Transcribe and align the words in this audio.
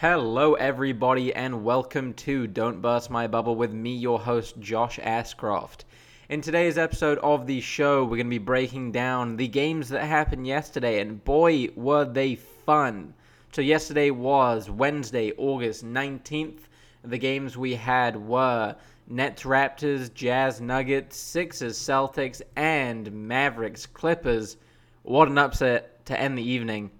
Hello, 0.00 0.54
everybody, 0.54 1.34
and 1.34 1.62
welcome 1.62 2.14
to 2.14 2.46
Don't 2.46 2.80
Burst 2.80 3.10
My 3.10 3.26
Bubble 3.26 3.54
with 3.54 3.74
me, 3.74 3.94
your 3.94 4.18
host, 4.18 4.58
Josh 4.58 4.98
Ascroft. 4.98 5.84
In 6.30 6.40
today's 6.40 6.78
episode 6.78 7.18
of 7.18 7.46
the 7.46 7.60
show, 7.60 8.02
we're 8.04 8.16
going 8.16 8.24
to 8.24 8.30
be 8.30 8.38
breaking 8.38 8.92
down 8.92 9.36
the 9.36 9.46
games 9.46 9.90
that 9.90 10.06
happened 10.06 10.46
yesterday, 10.46 11.02
and 11.02 11.22
boy, 11.22 11.68
were 11.76 12.06
they 12.06 12.36
fun! 12.36 13.12
So, 13.52 13.60
yesterday 13.60 14.10
was 14.10 14.70
Wednesday, 14.70 15.32
August 15.36 15.84
19th. 15.84 16.60
The 17.04 17.18
games 17.18 17.58
we 17.58 17.74
had 17.74 18.16
were 18.16 18.76
Nets 19.06 19.42
Raptors, 19.42 20.14
Jazz 20.14 20.62
Nuggets, 20.62 21.18
Sixers 21.18 21.76
Celtics, 21.76 22.40
and 22.56 23.12
Mavericks 23.12 23.84
Clippers. 23.84 24.56
What 25.02 25.28
an 25.28 25.36
upset 25.36 26.06
to 26.06 26.18
end 26.18 26.38
the 26.38 26.50
evening. 26.50 26.90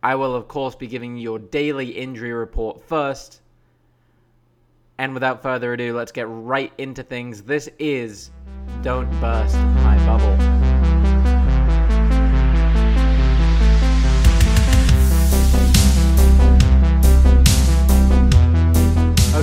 I 0.00 0.14
will, 0.14 0.36
of 0.36 0.46
course, 0.46 0.76
be 0.76 0.86
giving 0.86 1.16
you 1.16 1.22
your 1.22 1.38
daily 1.40 1.88
injury 1.88 2.32
report 2.32 2.80
first. 2.80 3.40
And 4.96 5.12
without 5.12 5.42
further 5.42 5.72
ado, 5.72 5.96
let's 5.96 6.12
get 6.12 6.26
right 6.28 6.72
into 6.78 7.02
things. 7.02 7.42
This 7.42 7.68
is 7.80 8.30
Don't 8.82 9.10
Burst 9.20 9.56
My 9.56 9.98
Bubble. 10.06 10.34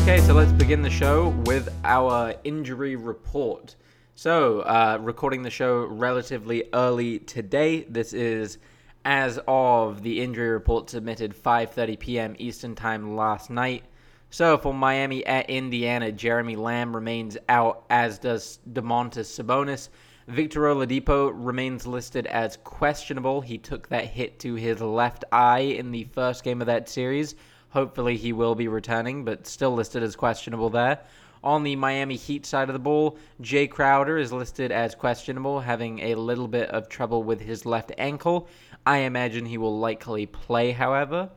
Okay, 0.01 0.21
so 0.21 0.33
let's 0.33 0.53
begin 0.53 0.81
the 0.81 0.89
show 0.89 1.29
with 1.45 1.67
our 1.83 2.33
injury 2.45 2.95
report. 2.95 3.75
So, 4.15 4.61
uh, 4.61 4.99
recording 5.01 5.41
the 5.41 5.49
show 5.49 5.83
relatively 5.83 6.69
early 6.73 7.19
today. 7.19 7.83
This 7.89 8.13
is 8.13 8.57
as 9.05 9.39
of 9.47 10.01
the 10.01 10.21
injury 10.21 10.49
report 10.49 10.89
submitted 10.89 11.35
5:30 11.35 11.99
p.m. 11.99 12.35
Eastern 12.39 12.75
Time 12.75 13.15
last 13.15 13.49
night. 13.49 13.83
So 14.31 14.57
for 14.57 14.73
Miami 14.73 15.25
at 15.25 15.49
Indiana, 15.49 16.11
Jeremy 16.11 16.55
Lamb 16.55 16.93
remains 16.93 17.37
out, 17.47 17.85
as 17.89 18.17
does 18.17 18.59
Domantas 18.73 19.29
Sabonis. 19.29 19.89
Victor 20.27 20.61
Oladipo 20.61 21.31
remains 21.33 21.85
listed 21.85 22.25
as 22.25 22.57
questionable. 22.63 23.41
He 23.41 23.59
took 23.59 23.87
that 23.89 24.05
hit 24.05 24.39
to 24.39 24.55
his 24.55 24.81
left 24.81 25.23
eye 25.31 25.59
in 25.59 25.91
the 25.91 26.05
first 26.05 26.43
game 26.43 26.59
of 26.59 26.67
that 26.67 26.89
series. 26.89 27.35
Hopefully 27.69 28.17
he 28.17 28.33
will 28.33 28.55
be 28.55 28.67
returning, 28.67 29.23
but 29.23 29.45
still 29.45 29.75
listed 29.75 30.01
as 30.01 30.15
questionable 30.15 30.71
there. 30.71 30.99
On 31.43 31.61
the 31.61 31.75
Miami 31.75 32.15
Heat 32.15 32.43
side 32.43 32.69
of 32.69 32.73
the 32.73 32.79
ball, 32.79 33.19
Jae 33.39 33.69
Crowder 33.69 34.17
is 34.17 34.33
listed 34.33 34.71
as 34.71 34.95
questionable, 34.95 35.59
having 35.59 35.99
a 35.99 36.15
little 36.15 36.47
bit 36.47 36.71
of 36.71 36.89
trouble 36.89 37.21
with 37.21 37.39
his 37.39 37.67
left 37.67 37.91
ankle. 37.99 38.47
I 38.85 38.97
imagine 38.99 39.45
he 39.45 39.57
will 39.57 39.79
likely 39.79 40.27
play, 40.27 40.71
however. 40.71 41.29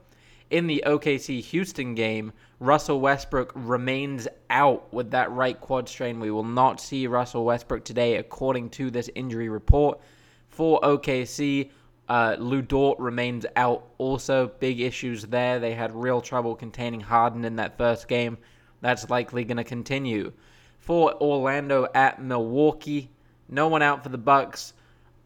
In 0.51 0.67
the 0.67 0.83
OKC 0.87 1.43
Houston 1.43 1.95
game, 1.95 2.33
Russell 2.61 3.01
Westbrook 3.01 3.53
remains 3.55 4.29
out 4.51 4.93
with 4.93 5.11
that 5.13 5.31
right 5.31 5.59
quad 5.61 5.89
strain. 5.89 6.21
We 6.21 6.31
will 6.31 6.45
not 6.45 6.81
see 6.81 7.07
Russell 7.07 7.45
Westbrook 7.45 7.85
today, 7.85 8.17
according 8.17 8.71
to 8.71 8.91
this 8.91 9.11
injury 9.15 9.49
report. 9.49 10.01
For 10.49 10.81
OKC, 10.81 11.71
uh, 12.09 12.37
Lu 12.39 12.63
Dort 12.63 12.99
remains 12.99 13.47
out 13.57 13.89
also. 13.99 14.49
Big 14.59 14.81
issues 14.81 15.23
there. 15.25 15.59
They 15.59 15.75
had 15.75 15.95
real 15.95 16.21
trouble 16.21 16.55
containing 16.55 17.01
Harden 17.01 17.45
in 17.45 17.57
that 17.57 17.77
first 17.79 18.09
game. 18.09 18.39
That's 18.81 19.11
likely 19.11 19.45
going 19.45 19.59
to 19.59 19.65
continue. 19.65 20.33
For 20.79 21.15
Orlando 21.21 21.87
at 21.95 22.23
Milwaukee, 22.23 23.11
no 23.49 23.69
one 23.69 23.83
out 23.83 24.03
for 24.03 24.09
the 24.09 24.19
Bucks. 24.19 24.73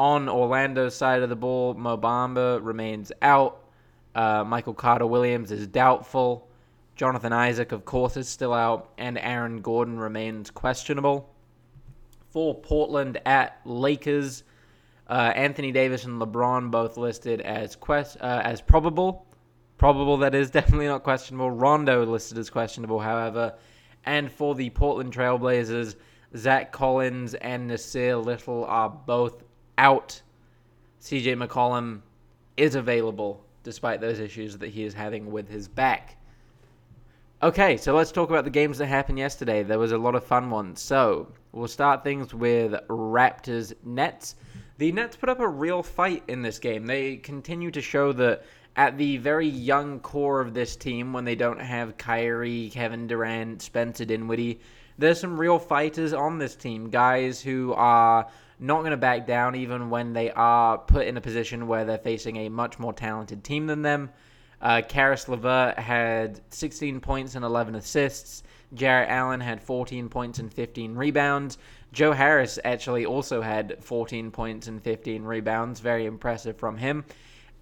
On 0.02 0.28
Orlando's 0.28 0.96
side 0.96 1.22
of 1.22 1.28
the 1.28 1.36
ball, 1.36 1.74
Mo 1.74 1.96
Bamba 1.96 2.58
remains 2.60 3.12
out. 3.22 3.62
Uh, 4.16 4.42
Michael 4.42 4.74
Carter 4.74 5.06
Williams 5.06 5.52
is 5.52 5.68
doubtful. 5.68 6.48
Jonathan 6.96 7.32
Isaac, 7.32 7.70
of 7.70 7.84
course, 7.84 8.16
is 8.16 8.28
still 8.28 8.52
out, 8.52 8.90
and 8.98 9.16
Aaron 9.16 9.60
Gordon 9.60 10.00
remains 10.00 10.50
questionable. 10.50 11.32
For 12.32 12.52
Portland 12.52 13.20
at 13.24 13.60
Lakers, 13.64 14.42
uh, 15.06 15.34
Anthony 15.36 15.70
Davis 15.70 16.04
and 16.04 16.20
LeBron 16.20 16.72
both 16.72 16.96
listed 16.96 17.40
as 17.40 17.76
quest 17.76 18.16
uh, 18.20 18.40
as 18.42 18.60
probable. 18.60 19.24
Probable 19.78 20.16
that 20.16 20.34
is 20.34 20.50
definitely 20.58 20.88
not 20.88 21.04
questionable. 21.04 21.52
Rondo 21.52 22.04
listed 22.04 22.38
as 22.38 22.50
questionable, 22.50 22.98
however. 22.98 23.54
And 24.04 24.32
for 24.32 24.56
the 24.56 24.68
Portland 24.70 25.12
Trailblazers, 25.12 25.94
Zach 26.36 26.72
Collins 26.72 27.34
and 27.34 27.70
Nassir 27.70 28.20
Little 28.24 28.64
are 28.64 28.90
both 28.90 29.44
out. 29.78 30.20
CJ 31.00 31.36
McCollum 31.36 32.00
is 32.56 32.74
available 32.74 33.44
despite 33.62 34.00
those 34.00 34.18
issues 34.18 34.58
that 34.58 34.68
he 34.68 34.84
is 34.84 34.94
having 34.94 35.30
with 35.30 35.48
his 35.48 35.68
back. 35.68 36.16
Okay, 37.42 37.76
so 37.76 37.94
let's 37.94 38.12
talk 38.12 38.30
about 38.30 38.44
the 38.44 38.50
games 38.50 38.78
that 38.78 38.86
happened 38.86 39.18
yesterday. 39.18 39.62
There 39.62 39.78
was 39.78 39.92
a 39.92 39.98
lot 39.98 40.14
of 40.14 40.24
fun 40.24 40.48
ones. 40.50 40.80
So 40.80 41.32
we'll 41.50 41.66
start 41.68 42.04
things 42.04 42.32
with 42.32 42.72
Raptors 42.88 43.72
Nets. 43.84 44.36
The 44.78 44.92
Nets 44.92 45.16
put 45.16 45.28
up 45.28 45.40
a 45.40 45.48
real 45.48 45.82
fight 45.82 46.22
in 46.28 46.42
this 46.42 46.58
game. 46.58 46.86
They 46.86 47.16
continue 47.16 47.70
to 47.72 47.80
show 47.80 48.12
that 48.12 48.44
at 48.76 48.96
the 48.96 49.16
very 49.18 49.48
young 49.48 50.00
core 50.00 50.40
of 50.40 50.54
this 50.54 50.76
team, 50.76 51.12
when 51.12 51.24
they 51.24 51.34
don't 51.34 51.60
have 51.60 51.98
Kyrie, 51.98 52.70
Kevin 52.72 53.06
Durant, 53.06 53.60
Spencer 53.60 54.04
Dinwiddie, 54.04 54.60
there's 54.98 55.20
some 55.20 55.38
real 55.38 55.58
fighters 55.58 56.12
on 56.12 56.38
this 56.38 56.54
team. 56.54 56.90
Guys 56.90 57.40
who 57.40 57.72
are 57.74 58.28
not 58.58 58.80
going 58.80 58.92
to 58.92 58.96
back 58.96 59.26
down 59.26 59.56
even 59.56 59.90
when 59.90 60.12
they 60.12 60.30
are 60.30 60.78
put 60.78 61.06
in 61.06 61.16
a 61.16 61.20
position 61.20 61.66
where 61.66 61.84
they're 61.84 61.98
facing 61.98 62.36
a 62.36 62.48
much 62.48 62.78
more 62.78 62.92
talented 62.92 63.42
team 63.42 63.66
than 63.66 63.82
them. 63.82 64.10
Uh, 64.60 64.80
Caris 64.88 65.28
LeVert 65.28 65.78
had 65.78 66.40
16 66.50 67.00
points 67.00 67.34
and 67.34 67.44
11 67.44 67.74
assists. 67.74 68.44
Jarrett 68.74 69.10
Allen 69.10 69.40
had 69.40 69.60
14 69.60 70.08
points 70.08 70.38
and 70.38 70.52
15 70.52 70.94
rebounds. 70.94 71.58
Joe 71.92 72.12
Harris 72.12 72.58
actually 72.64 73.04
also 73.04 73.42
had 73.42 73.82
14 73.82 74.30
points 74.30 74.68
and 74.68 74.80
15 74.80 75.24
rebounds. 75.24 75.80
Very 75.80 76.06
impressive 76.06 76.56
from 76.56 76.76
him. 76.76 77.04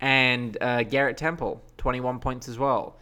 And 0.00 0.56
uh, 0.60 0.82
Garrett 0.82 1.16
Temple, 1.16 1.62
21 1.78 2.20
points 2.20 2.48
as 2.48 2.58
well. 2.58 2.98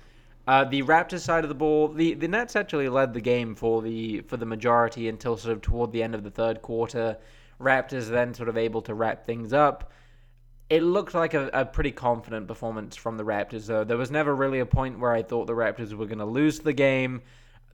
Uh, 0.49 0.65
the 0.65 0.83
Raptors 0.83 1.21
side 1.21 1.45
of 1.45 1.51
the 1.51 1.55
ball, 1.55 1.89
the, 1.89 2.15
the 2.15 2.27
Nets 2.27 2.57
actually 2.57 2.89
led 2.89 3.13
the 3.13 3.21
game 3.21 3.55
for 3.55 3.83
the 3.83 4.23
for 4.23 4.39
the 4.39 4.47
majority 4.47 5.07
until 5.07 5.37
sort 5.37 5.53
of 5.53 5.61
toward 5.61 5.93
the 5.93 6.03
end 6.03 6.15
of 6.15 6.25
the 6.25 6.31
third 6.31 6.63
quarter. 6.63 7.19
Raptors 7.61 8.09
then 8.09 8.33
sort 8.33 8.49
of 8.49 8.57
able 8.57 8.81
to 8.83 8.95
wrap 8.95 9.27
things 9.27 9.53
up. 9.53 9.93
It 10.71 10.83
looked 10.83 11.13
like 11.13 11.35
a, 11.35 11.51
a 11.53 11.67
pretty 11.67 11.93
confident 11.93 12.49
performance 12.49 12.97
from 12.97 13.19
the 13.19 13.25
Raptors, 13.25 13.67
though. 13.67 13.85
There 13.85 13.99
was 13.99 14.11
never 14.11 14.35
really 14.35 14.61
a 14.61 14.67
point 14.67 14.99
where 14.99 15.13
I 15.13 15.23
thought 15.23 15.49
the 15.49 15.53
Raptors 15.53 15.93
were 15.93 16.07
going 16.07 16.19
to 16.19 16.25
lose 16.25 16.61
the 16.61 16.73
game. 16.73 17.21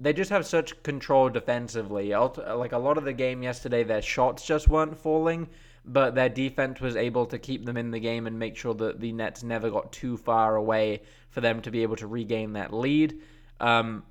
They 0.01 0.13
just 0.13 0.31
have 0.31 0.45
such 0.45 0.83
control 0.83 1.29
defensively. 1.29 2.13
Like 2.13 2.73
a 2.73 2.79
lot 2.79 2.99
of 2.99 3.05
the 3.05 3.13
game 3.13 3.45
yesterday, 3.45 3.85
their 3.85 4.03
shots 4.03 4.45
just 4.45 4.67
weren't 4.67 4.99
falling, 4.99 5.49
but 5.85 6.15
their 6.15 6.29
defense 6.29 6.81
was 6.81 6.97
able 6.97 7.27
to 7.27 7.39
keep 7.39 7.65
them 7.65 7.77
in 7.77 7.91
the 7.91 8.01
game 8.01 8.27
and 8.27 8.39
make 8.39 8.57
sure 8.57 8.75
that 8.75 9.01
the 9.01 9.13
Nets 9.13 9.43
never 9.43 9.71
got 9.71 9.93
too 9.93 10.17
far 10.17 10.57
away 10.57 11.03
for 11.31 11.41
them 11.41 11.61
to 11.63 11.71
be 11.71 11.83
able 11.83 11.97
to 11.97 12.07
regain 12.07 12.55
that 12.55 12.73
lead. 12.73 13.21
Um, 13.61 14.03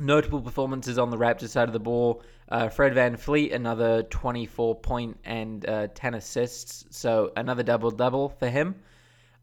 Notable 0.00 0.40
performances 0.40 0.96
on 0.96 1.10
the 1.10 1.16
Raptors 1.16 1.48
side 1.48 1.68
of 1.68 1.72
the 1.72 1.80
ball. 1.80 2.22
Uh, 2.48 2.68
Fred 2.68 2.94
VanVleet, 2.94 3.52
another 3.52 4.04
24 4.04 4.76
point 4.76 5.18
and 5.24 5.68
uh, 5.68 5.88
10 5.92 6.14
assists. 6.14 6.84
So 6.90 7.32
another 7.36 7.64
double 7.64 7.90
double 7.90 8.28
for 8.28 8.48
him. 8.48 8.76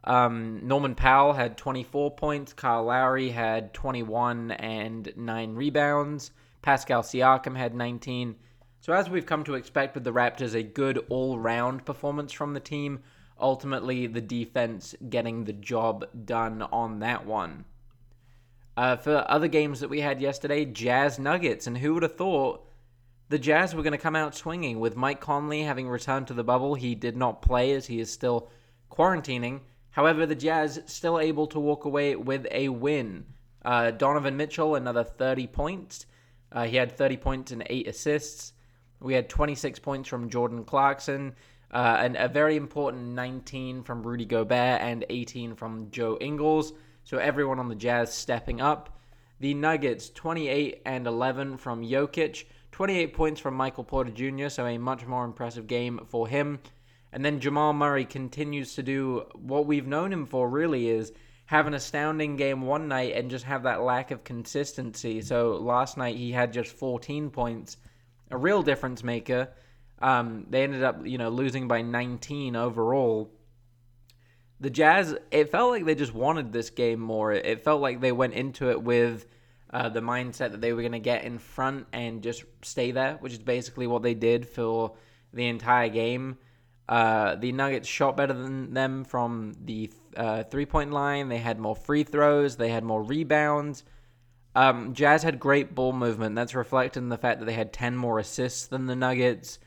Um, 0.06 0.66
Norman 0.66 0.96
Powell 0.96 1.34
had 1.34 1.58
24 1.58 2.12
points. 2.12 2.54
Kyle 2.54 2.86
Lowry 2.86 3.30
had 3.30 3.74
21 3.74 4.52
and 4.52 5.12
9 5.18 5.56
rebounds. 5.56 6.32
Pascal 6.62 7.04
Siakam 7.04 7.58
had 7.58 7.76
19. 7.76 8.36
So, 8.86 8.94
as 8.94 9.10
we've 9.10 9.26
come 9.26 9.44
to 9.46 9.56
expect 9.56 9.96
with 9.96 10.04
the 10.04 10.14
Raptors, 10.14 10.54
a 10.54 10.62
good 10.62 11.04
all 11.10 11.40
round 11.40 11.86
performance 11.86 12.32
from 12.32 12.54
the 12.54 12.60
team. 12.60 13.00
Ultimately, 13.40 14.06
the 14.06 14.22
defense 14.22 14.94
getting 15.10 15.44
the 15.44 15.54
job 15.54 16.06
done 16.24 16.62
on 16.62 17.00
that 17.00 17.26
one. 17.26 17.66
Uh, 18.78 18.96
for 18.96 19.26
other 19.28 19.48
games 19.48 19.80
that 19.80 19.90
we 19.90 20.02
had 20.02 20.22
yesterday, 20.22 20.66
Jazz 20.66 21.18
Nuggets, 21.18 21.66
and 21.66 21.80
who 21.80 21.96
would 21.96 22.04
have 22.04 22.16
thought 22.16 22.64
the 23.30 23.40
Jazz 23.40 23.74
were 23.74 23.82
going 23.82 23.94
to 23.94 23.98
come 23.98 24.16
out 24.16 24.36
swinging 24.36 24.80
with 24.80 24.96
Mike 24.96 25.20
Conley 25.20 25.64
having 25.64 25.90
returned 25.90 26.28
to 26.28 26.36
the 26.36 26.44
bubble. 26.44 26.76
He 26.76 26.94
did 26.94 27.18
not 27.18 27.42
play 27.42 27.72
as 27.72 27.88
he 27.88 28.00
is 28.00 28.12
still 28.12 28.52
quarantining. 28.92 29.62
However, 29.90 30.28
the 30.28 30.36
Jazz 30.36 30.80
still 30.86 31.20
able 31.20 31.48
to 31.48 31.60
walk 31.60 31.86
away 31.86 32.16
with 32.16 32.46
a 32.52 32.70
win. 32.70 33.26
Uh, 33.64 33.90
Donovan 33.90 34.38
Mitchell, 34.38 34.76
another 34.76 35.04
30 35.04 35.48
points. 35.48 36.06
Uh, 36.52 36.66
he 36.66 36.78
had 36.78 36.96
30 36.96 37.18
points 37.18 37.52
and 37.52 37.64
8 37.68 37.88
assists. 37.88 38.52
We 39.06 39.14
had 39.14 39.30
26 39.30 39.78
points 39.80 40.10
from 40.10 40.32
Jordan 40.32 40.64
Clarkson, 40.64 41.36
uh, 41.72 41.98
and 42.00 42.16
a 42.16 42.28
very 42.28 42.56
important 42.56 43.14
19 43.14 43.84
from 43.84 44.02
Rudy 44.02 44.26
Gobert 44.26 44.82
and 44.82 45.06
18 45.12 45.54
from 45.54 45.92
Joe 45.92 46.18
Ingles. 46.20 46.74
So 47.04 47.20
everyone 47.20 47.60
on 47.60 47.70
the 47.70 47.76
Jazz 47.76 48.12
stepping 48.12 48.62
up. 48.62 48.98
The 49.40 49.54
Nuggets 49.54 50.10
28 50.10 50.82
and 50.88 51.06
11 51.06 51.60
from 51.60 51.84
Jokic, 51.84 52.46
28 52.72 53.14
points 53.14 53.40
from 53.40 53.54
Michael 53.54 53.84
Porter 53.84 54.10
Jr., 54.10 54.50
so 54.50 54.66
a 54.66 54.80
much 54.80 55.06
more 55.06 55.24
impressive 55.24 55.68
game 55.68 56.00
for 56.08 56.28
him. 56.28 56.58
And 57.14 57.24
then 57.24 57.40
Jamal 57.40 57.74
Murray 57.74 58.06
continues 58.06 58.74
to 58.74 58.82
do 58.82 59.28
what 59.36 59.68
we've 59.68 59.86
known 59.86 60.12
him 60.12 60.26
for 60.26 60.50
really 60.50 60.90
is 60.90 61.12
have 61.46 61.68
an 61.68 61.76
astounding 61.76 62.38
game 62.38 62.64
one 62.64 62.88
night 62.88 63.14
and 63.16 63.30
just 63.30 63.46
have 63.46 63.64
that 63.64 63.84
lack 63.84 64.10
of 64.10 64.24
consistency. 64.24 65.22
So 65.22 65.58
last 65.58 65.96
night 65.96 66.16
he 66.16 66.32
had 66.32 66.52
just 66.52 66.72
14 66.72 67.30
points, 67.30 67.78
a 68.32 68.38
real 68.38 68.64
difference 68.64 69.04
maker. 69.04 69.50
Um, 70.00 70.46
they 70.50 70.64
ended 70.64 70.84
up, 70.84 71.06
you 71.06 71.18
know, 71.18 71.30
losing 71.30 71.68
by 71.68 71.82
19 71.82 72.56
overall. 72.56 73.32
The 74.60 74.70
Jazz, 74.70 75.16
it 75.32 75.50
felt 75.50 75.72
like 75.72 75.86
they 75.86 75.96
just 75.96 76.14
wanted 76.14 76.52
this 76.52 76.70
game 76.70 77.00
more. 77.00 77.32
It 77.32 77.64
felt 77.64 77.82
like 77.82 78.02
they 78.02 78.12
went 78.12 78.34
into 78.34 78.70
it 78.70 78.82
with 78.82 79.26
uh, 79.72 79.90
the 79.90 80.00
mindset 80.00 80.52
that 80.52 80.62
they 80.62 80.74
were 80.74 80.82
going 80.82 80.94
to 80.94 81.00
get 81.00 81.24
in 81.24 81.38
front 81.38 81.88
and 81.92 82.22
just 82.22 82.44
stay 82.62 82.92
there, 82.92 83.18
which 83.20 83.34
is 83.34 83.40
basically 83.40 83.88
what 83.88 84.04
they 84.04 84.14
did 84.14 84.48
for 84.48 84.96
the 85.34 85.48
entire 85.48 85.90
game. 85.90 86.38
Uh, 86.88 87.36
the 87.36 87.52
Nuggets 87.52 87.88
shot 87.88 88.16
better 88.16 88.34
than 88.34 88.74
them 88.74 89.04
from 89.04 89.54
the 89.64 89.92
uh, 90.16 90.44
three 90.44 90.66
point 90.66 90.92
line. 90.92 91.30
They 91.30 91.40
had 91.40 91.60
more 91.60 91.76
free 91.76 92.04
throws. 92.04 92.56
They 92.56 92.70
had 92.70 92.84
more 92.84 93.02
rebounds. 93.04 93.84
Um, 94.56 94.94
Jazz 94.94 95.22
had 95.22 95.40
great 95.40 95.76
ball 95.76 95.92
movement. 95.92 96.36
That's 96.36 96.56
reflected 96.56 97.00
in 97.00 97.10
the 97.10 97.18
fact 97.18 97.40
that 97.40 97.46
they 97.46 97.54
had 97.54 97.74
10 97.74 97.96
more 97.96 98.20
assists 98.20 98.68
than 98.68 98.86
the 98.86 98.96
Nuggets. 98.96 99.60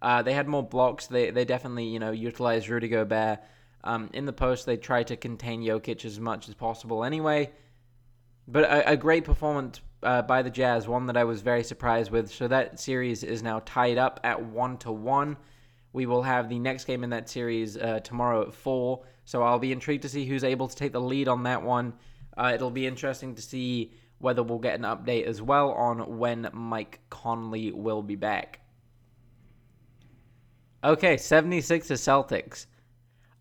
Uh, 0.00 0.22
they 0.22 0.34
had 0.34 0.46
more 0.46 0.62
blocks. 0.62 1.08
They, 1.08 1.30
they 1.30 1.44
definitely, 1.44 1.86
you 1.86 1.98
know, 1.98 2.12
utilized 2.12 2.68
Rudy 2.68 2.88
Gobert. 2.88 3.40
Um, 3.82 4.10
in 4.12 4.24
the 4.24 4.32
post, 4.32 4.66
they 4.66 4.76
tried 4.76 5.08
to 5.08 5.16
contain 5.16 5.62
Jokic 5.62 6.04
as 6.04 6.20
much 6.20 6.48
as 6.48 6.54
possible 6.54 7.04
anyway. 7.04 7.50
But 8.46 8.64
a, 8.64 8.92
a 8.92 8.96
great 8.96 9.24
performance 9.24 9.80
uh, 10.02 10.22
by 10.22 10.42
the 10.42 10.50
Jazz, 10.50 10.86
one 10.86 11.06
that 11.06 11.16
I 11.16 11.24
was 11.24 11.40
very 11.40 11.64
surprised 11.64 12.12
with. 12.12 12.30
So 12.30 12.46
that 12.48 12.78
series 12.78 13.24
is 13.24 13.42
now 13.42 13.62
tied 13.64 13.98
up 13.98 14.20
at 14.22 14.40
1 14.40 14.78
to 14.78 14.92
1. 14.92 15.36
We 15.92 16.06
will 16.06 16.22
have 16.22 16.48
the 16.48 16.58
next 16.58 16.84
game 16.84 17.02
in 17.02 17.10
that 17.10 17.28
series 17.28 17.76
uh, 17.76 18.00
tomorrow 18.00 18.42
at 18.42 18.54
4. 18.54 19.02
So 19.24 19.42
I'll 19.42 19.58
be 19.58 19.72
intrigued 19.72 20.02
to 20.02 20.08
see 20.08 20.24
who's 20.24 20.44
able 20.44 20.68
to 20.68 20.76
take 20.76 20.92
the 20.92 21.00
lead 21.00 21.26
on 21.26 21.42
that 21.44 21.62
one. 21.62 21.94
Uh, 22.36 22.52
it'll 22.54 22.70
be 22.70 22.86
interesting 22.86 23.34
to 23.34 23.42
see 23.42 23.92
whether 24.18 24.42
we'll 24.42 24.58
get 24.58 24.78
an 24.78 24.84
update 24.84 25.24
as 25.24 25.42
well 25.42 25.70
on 25.72 26.18
when 26.18 26.48
Mike 26.52 27.00
Conley 27.10 27.72
will 27.72 28.02
be 28.02 28.16
back. 28.16 28.60
Okay, 30.82 31.16
76 31.16 31.88
to 31.88 31.94
Celtics. 31.94 32.66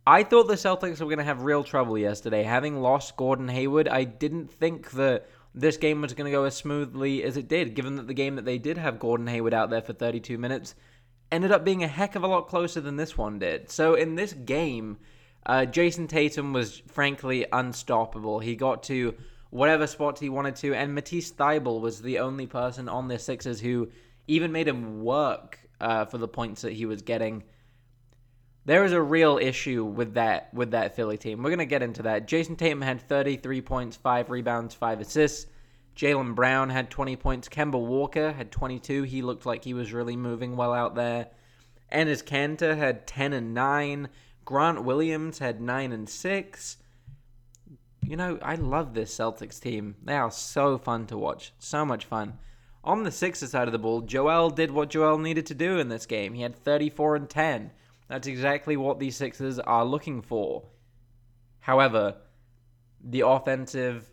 I 0.08 0.24
thought 0.24 0.48
the 0.48 0.56
Celtics 0.56 1.00
were 1.00 1.06
going 1.06 1.18
to 1.18 1.24
have 1.24 1.44
real 1.44 1.64
trouble 1.64 1.98
yesterday. 1.98 2.44
Having 2.44 2.82
lost 2.82 3.18
Gordon 3.18 3.48
Hayward, 3.48 3.88
I 3.88 4.04
didn't 4.04 4.52
think 4.52 4.92
that 4.92 5.28
this 5.54 5.78
game 5.78 6.02
was 6.02 6.14
going 6.14 6.26
to 6.26 6.36
go 6.36 6.44
as 6.44 6.56
smoothly 6.56 7.24
as 7.24 7.38
it 7.38 7.48
did, 7.48 7.76
given 7.76 7.96
that 7.96 8.08
the 8.08 8.14
game 8.14 8.36
that 8.36 8.46
they 8.46 8.58
did 8.58 8.78
have 8.78 9.00
Gordon 9.00 9.28
Hayward 9.28 9.54
out 9.54 9.70
there 9.70 9.82
for 9.82 9.94
32 9.94 10.38
minutes 10.38 10.76
ended 11.32 11.52
up 11.52 11.66
being 11.66 11.84
a 11.84 11.88
heck 11.88 12.16
of 12.16 12.24
a 12.24 12.28
lot 12.28 12.48
closer 12.48 12.82
than 12.82 12.98
this 12.98 13.18
one 13.18 13.40
did. 13.40 13.70
So 13.70 13.96
in 13.96 14.16
this 14.16 14.34
game, 14.34 14.98
uh, 15.46 15.66
Jayson 15.66 16.08
Tatum 16.08 16.54
was 16.54 16.82
frankly 16.88 17.46
unstoppable. 17.52 18.40
He 18.40 18.56
got 18.56 18.84
to 18.84 19.16
whatever 19.50 19.88
spots 19.88 20.20
he 20.20 20.30
wanted 20.30 20.56
to, 20.58 20.74
and 20.74 20.94
Matisse 20.94 21.32
Thybulle 21.32 21.82
was 21.82 22.02
the 22.02 22.20
only 22.20 22.48
person 22.48 22.90
on 22.90 23.08
the 23.08 23.20
Sixers 23.20 23.60
who 23.60 23.90
even 24.28 24.52
made 24.52 24.68
him 24.68 25.04
work 25.04 25.60
uh, 25.80 26.06
for 26.06 26.18
the 26.18 26.28
points 26.28 26.62
that 26.62 26.74
he 26.74 26.86
was 26.86 27.02
getting. 27.02 27.44
There 28.66 28.84
is 28.84 28.94
a 28.94 29.02
real 29.02 29.38
issue 29.38 29.84
with 29.84 30.16
that 30.16 30.52
with 30.54 30.72
that 30.72 30.96
Philly 30.96 31.18
team. 31.18 31.44
We're 31.44 31.52
gonna 31.52 31.66
get 31.66 31.84
into 31.84 32.04
that. 32.04 32.28
Jayson 32.28 32.56
Tatum 32.56 32.82
had 32.82 33.02
33 33.02 33.62
points, 33.62 33.96
five 33.96 34.30
rebounds, 34.30 34.74
five 34.74 35.00
assists. 35.00 35.46
Jaylen 35.96 36.36
Brown 36.36 36.70
had 36.70 36.90
20 36.90 37.16
points. 37.16 37.48
Kemba 37.48 37.80
Walker 37.80 38.34
had 38.34 38.52
22. 38.52 39.04
He 39.04 39.22
looked 39.22 39.46
like 39.46 39.64
he 39.64 39.74
was 39.74 39.94
really 39.94 40.18
moving 40.18 40.58
well 40.58 40.74
out 40.74 40.96
there. 40.96 41.28
Enes 41.92 42.24
Kanter 42.24 42.76
had 42.76 43.08
10 43.08 43.32
and 43.32 43.54
9. 43.54 44.10
Grant 44.44 44.84
Williams 44.84 45.40
had 45.40 45.62
9 45.62 45.92
and 45.94 46.10
6. 46.10 46.78
You 48.08 48.18
know, 48.18 48.38
I 48.42 48.56
love 48.56 48.94
this 48.94 49.16
Celtics 49.16 49.60
team. 49.60 49.96
They 50.04 50.16
are 50.16 50.30
so 50.30 50.78
fun 50.78 51.08
to 51.08 51.18
watch. 51.18 51.54
So 51.58 51.84
much 51.84 52.06
fun. 52.06 52.38
On 52.84 53.02
the 53.02 53.12
Sixers 53.12 53.50
side 53.52 53.68
of 53.68 53.72
the 53.72 53.80
ball, 53.80 54.02
Joel 54.02 54.52
did 54.52 54.70
what 54.70 54.92
Joel 54.92 55.18
needed 55.18 55.48
to 55.48 55.56
do 55.56 55.80
in 55.80 55.90
this 55.90 56.06
game. 56.06 56.36
He 56.36 56.44
had 56.44 56.56
34 56.56 57.16
and 57.16 57.30
10. 57.30 57.72
That's 58.08 58.28
exactly 58.28 58.78
what 58.78 59.00
these 59.00 59.16
Sixers 59.16 59.58
are 59.58 59.84
looking 59.84 60.22
for. 60.22 60.66
However, 61.62 62.18
the 63.04 63.22
offensive 63.22 64.12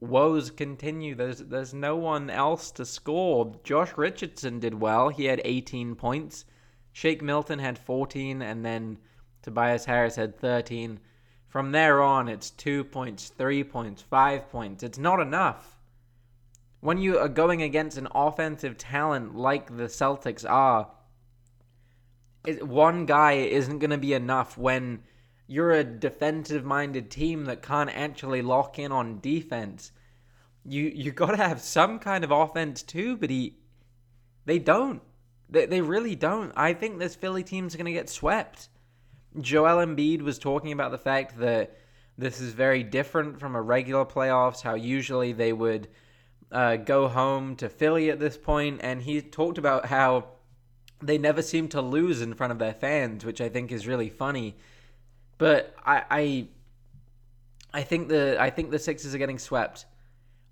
woes 0.00 0.50
continue. 0.50 1.14
There's 1.14 1.40
there's 1.40 1.74
no 1.74 1.96
one 1.96 2.30
else 2.30 2.70
to 2.72 2.86
score. 2.86 3.54
Josh 3.64 3.92
Richardson 3.98 4.60
did 4.60 4.80
well. 4.80 5.10
He 5.10 5.26
had 5.26 5.42
18 5.44 5.94
points. 5.94 6.46
Shake 6.92 7.20
Milton 7.20 7.58
had 7.58 7.78
14, 7.78 8.40
and 8.40 8.64
then 8.64 8.96
Tobias 9.42 9.84
Harris 9.84 10.16
had 10.16 10.38
13. 10.38 10.98
From 11.48 11.72
there 11.72 12.02
on, 12.02 12.28
it's 12.28 12.50
two 12.50 12.84
points, 12.84 13.28
three 13.28 13.64
points, 13.64 14.02
five 14.02 14.50
points. 14.50 14.82
It's 14.82 14.98
not 14.98 15.20
enough. 15.20 15.78
When 16.80 16.98
you 16.98 17.18
are 17.18 17.28
going 17.28 17.62
against 17.62 17.96
an 17.96 18.08
offensive 18.14 18.76
talent 18.76 19.34
like 19.34 19.76
the 19.76 19.84
Celtics 19.84 20.48
are, 20.48 20.90
one 22.60 23.06
guy 23.06 23.32
isn't 23.32 23.78
going 23.78 23.90
to 23.90 23.98
be 23.98 24.12
enough 24.12 24.56
when 24.56 25.02
you're 25.46 25.72
a 25.72 25.84
defensive 25.84 26.64
minded 26.64 27.10
team 27.10 27.44
that 27.44 27.62
can't 27.62 27.90
actually 27.90 28.42
lock 28.42 28.78
in 28.78 28.92
on 28.92 29.20
defense. 29.20 29.92
You 30.64 30.90
you 30.94 31.12
got 31.12 31.30
to 31.30 31.36
have 31.36 31.60
some 31.60 31.98
kind 31.98 32.24
of 32.24 32.30
offense 32.32 32.82
too, 32.82 33.16
but 33.16 33.30
he 33.30 33.56
they 34.44 34.58
don't. 34.58 35.02
They 35.48 35.66
they 35.66 35.80
really 35.80 36.16
don't. 36.16 36.52
I 36.56 36.74
think 36.74 36.98
this 36.98 37.14
Philly 37.14 37.44
team's 37.44 37.76
going 37.76 37.86
to 37.86 37.92
get 37.92 38.08
swept. 38.08 38.68
Joel 39.40 39.84
Embiid 39.84 40.22
was 40.22 40.38
talking 40.38 40.72
about 40.72 40.90
the 40.90 40.98
fact 40.98 41.38
that 41.38 41.76
this 42.18 42.40
is 42.40 42.52
very 42.52 42.82
different 42.82 43.38
from 43.38 43.54
a 43.54 43.60
regular 43.62 44.04
playoffs, 44.04 44.62
how 44.62 44.74
usually 44.74 45.32
they 45.32 45.52
would 45.52 45.88
uh, 46.50 46.76
go 46.76 47.08
home 47.08 47.56
to 47.56 47.68
Philly 47.68 48.10
at 48.10 48.18
this 48.18 48.38
point, 48.38 48.80
and 48.82 49.02
he 49.02 49.20
talked 49.20 49.58
about 49.58 49.86
how 49.86 50.24
they 51.02 51.18
never 51.18 51.42
seem 51.42 51.68
to 51.68 51.82
lose 51.82 52.22
in 52.22 52.34
front 52.34 52.52
of 52.52 52.58
their 52.58 52.72
fans, 52.72 53.24
which 53.24 53.40
I 53.40 53.48
think 53.48 53.70
is 53.70 53.86
really 53.86 54.08
funny. 54.08 54.56
But 55.38 55.74
I, 55.84 56.02
I, 56.10 56.48
I 57.74 57.82
think 57.82 58.08
the 58.08 58.38
I 58.40 58.48
think 58.48 58.70
the 58.70 58.78
Sixers 58.78 59.14
are 59.14 59.18
getting 59.18 59.38
swept. 59.38 59.84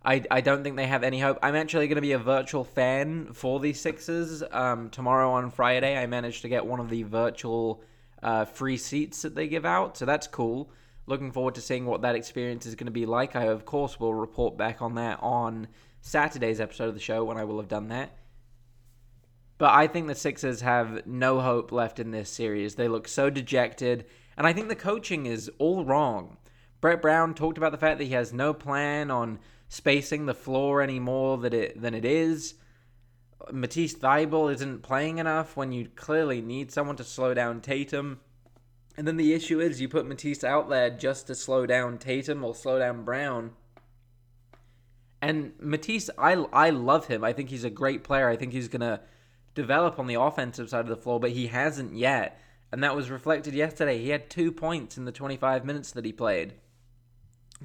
I, 0.05 0.23
I 0.31 0.43
don't 0.43 0.63
think 0.63 0.77
they 0.77 0.87
have 0.87 1.03
any 1.03 1.19
hope. 1.19 1.39
I'm 1.43 1.57
actually 1.57 1.89
going 1.89 1.97
to 1.97 2.03
be 2.03 2.13
a 2.13 2.19
virtual 2.19 2.63
fan 2.63 3.33
for 3.33 3.59
the 3.59 3.73
Sixers. 3.73 4.43
Um, 4.51 4.91
tomorrow 4.91 5.33
on 5.33 5.51
Friday, 5.51 5.97
I 5.97 6.07
managed 6.07 6.43
to 6.43 6.49
get 6.51 6.67
one 6.67 6.79
of 6.79 6.91
the 6.91 7.05
virtual 7.05 7.83
uh, 8.25 8.47
free 8.47 8.79
seats 8.79 9.23
that 9.23 9.35
they 9.35 9.47
give 9.47 9.67
out, 9.67 9.97
so 9.99 10.07
that's 10.07 10.27
cool. 10.27 10.71
Looking 11.07 11.31
forward 11.31 11.55
to 11.57 11.61
seeing 11.61 11.85
what 11.85 12.03
that 12.03 12.17
experience 12.17 12.65
is 12.65 12.75
going 12.75 12.87
to 12.87 12.91
be 12.91 13.05
like. 13.05 13.37
I, 13.37 13.45
of 13.45 13.67
course, 13.67 14.01
will 14.01 14.15
report 14.15 14.57
back 14.57 14.81
on 14.81 14.95
that 14.95 15.19
on 15.23 15.69
Saturday's 16.01 16.61
episode 16.61 16.89
of 16.89 16.95
the 16.95 17.01
show 17.01 17.23
when 17.23 17.37
I 17.37 17.45
will 17.45 17.59
have 17.59 17.69
done 17.69 17.89
that. 17.89 18.17
But 19.59 19.75
I 19.75 19.87
think 19.87 20.07
the 20.07 20.15
Sixers 20.15 20.63
have 20.63 21.07
no 21.07 21.41
hope 21.41 21.71
left 21.71 22.01
in 22.01 22.11
this 22.11 22.31
series. 22.31 22.75
They 22.75 22.89
look 22.89 23.07
so 23.07 23.29
dejected, 23.29 24.07
and 24.37 24.47
I 24.47 24.55
think 24.55 24.69
the 24.69 24.75
coaching 24.75 25.27
is 25.27 25.51
all 25.59 25.85
wrong. 25.85 26.39
Brett 26.81 27.03
Brown 27.03 27.35
talked 27.35 27.59
about 27.59 27.73
the 27.73 27.79
fact 27.79 27.99
that 27.99 28.05
he 28.05 28.15
has 28.15 28.33
no 28.33 28.55
plan 28.55 29.11
on 29.11 29.39
spacing 29.69 30.25
the 30.25 30.35
floor 30.35 30.81
any 30.81 30.99
more 30.99 31.37
than 31.37 31.53
it, 31.53 31.81
than 31.81 31.95
it 31.95 32.07
is. 32.07 32.55
Matisse 33.53 33.95
Thybulle 33.95 34.53
isn't 34.53 34.83
playing 34.83 35.19
enough 35.19 35.57
when 35.57 35.73
you 35.73 35.89
clearly 35.97 36.41
need 36.41 36.73
someone 36.73 36.97
to 36.97 37.05
slow 37.05 37.35
down 37.35 37.61
Tatum. 37.61 38.21
And 38.97 39.07
then 39.07 39.17
the 39.17 39.35
issue 39.35 39.61
is 39.61 39.81
you 39.81 39.89
put 39.89 40.07
Matisse 40.07 40.45
out 40.45 40.69
there 40.69 40.91
just 40.91 41.27
to 41.27 41.35
slow 41.35 41.67
down 41.67 41.99
Tatum 41.99 42.45
or 42.45 42.55
slow 42.55 42.79
down 42.79 43.05
Brown. 43.05 43.53
And 45.21 45.53
Matisse, 45.59 46.11
I, 46.19 46.35
I 46.53 46.71
love 46.71 47.07
him. 47.07 47.25
I 47.25 47.33
think 47.33 47.51
he's 47.51 47.65
a 47.65 47.71
great 47.71 48.05
player. 48.05 48.29
I 48.29 48.37
think 48.37 48.53
he's 48.53 48.69
going 48.69 48.83
to 48.83 49.01
develop 49.55 49.99
on 49.99 50.07
the 50.07 50.21
offensive 50.21 50.69
side 50.69 50.81
of 50.81 50.89
the 50.89 50.97
floor, 50.97 51.19
but 51.19 51.31
he 51.31 51.47
hasn't 51.47 51.95
yet. 51.95 52.41
And 52.71 52.83
that 52.85 52.95
was 52.95 53.11
reflected 53.11 53.55
yesterday. 53.55 53.99
He 53.99 54.11
had 54.11 54.29
two 54.29 54.53
points 54.53 54.99
in 54.99 55.05
the 55.05 55.13
25 55.13 55.65
minutes 55.65 55.93
that 55.93 56.05
he 56.05 56.13
played. 56.13 56.55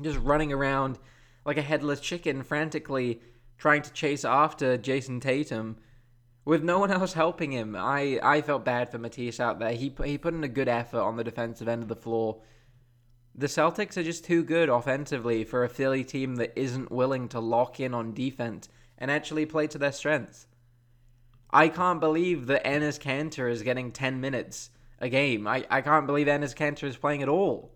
Just 0.02 0.20
running 0.20 0.54
around 0.54 1.00
like 1.46 1.58
a 1.58 1.64
headless 1.64 2.00
chicken, 2.00 2.44
frantically 2.44 3.22
trying 3.60 3.82
to 3.84 3.94
chase 3.94 4.26
after 4.26 4.78
Jayson 4.78 5.22
Tatum 5.22 5.78
with 6.46 6.64
no 6.64 6.80
one 6.80 6.90
else 6.92 7.14
helping 7.14 7.52
him. 7.52 7.76
I, 7.76 8.20
I 8.24 8.42
felt 8.42 8.66
bad 8.66 8.90
for 8.90 8.98
Matisse 8.98 9.40
out 9.40 9.60
there. 9.60 9.74
He, 9.74 9.94
he 10.04 10.18
put 10.18 10.34
in 10.34 10.44
a 10.44 10.48
good 10.48 10.70
effort 10.70 11.02
on 11.02 11.18
the 11.18 11.24
defensive 11.24 11.68
end 11.68 11.84
of 11.84 11.90
the 11.90 11.96
floor. 11.96 12.42
The 13.36 13.48
Celtics 13.48 13.98
are 13.98 14.04
just 14.04 14.26
too 14.26 14.44
good 14.44 14.70
offensively 14.70 15.44
for 15.44 15.64
a 15.64 15.70
Philly 15.70 16.04
team 16.04 16.38
that 16.38 16.58
isn't 16.58 16.92
willing 16.92 17.28
to 17.30 17.40
lock 17.40 17.80
in 17.80 17.94
on 17.94 18.14
defense 18.14 18.70
and 18.98 19.12
actually 19.12 19.46
play 19.46 19.68
to 19.68 19.78
their 19.78 19.92
strengths. 19.92 20.48
I 21.52 21.68
can't 21.68 22.00
believe 22.00 22.48
that 22.48 22.64
Enes 22.64 23.00
Kanter 23.00 23.52
is 23.52 23.62
getting 23.62 23.92
10 23.92 24.22
minutes 24.22 24.72
a 25.00 25.10
game. 25.10 25.48
I, 25.48 25.66
I 25.70 25.82
can't 25.82 26.08
believe 26.08 26.28
Enes 26.28 26.56
Kanter 26.56 26.84
is 26.84 26.98
playing 26.98 27.24
at 27.24 27.30
all. 27.30 27.72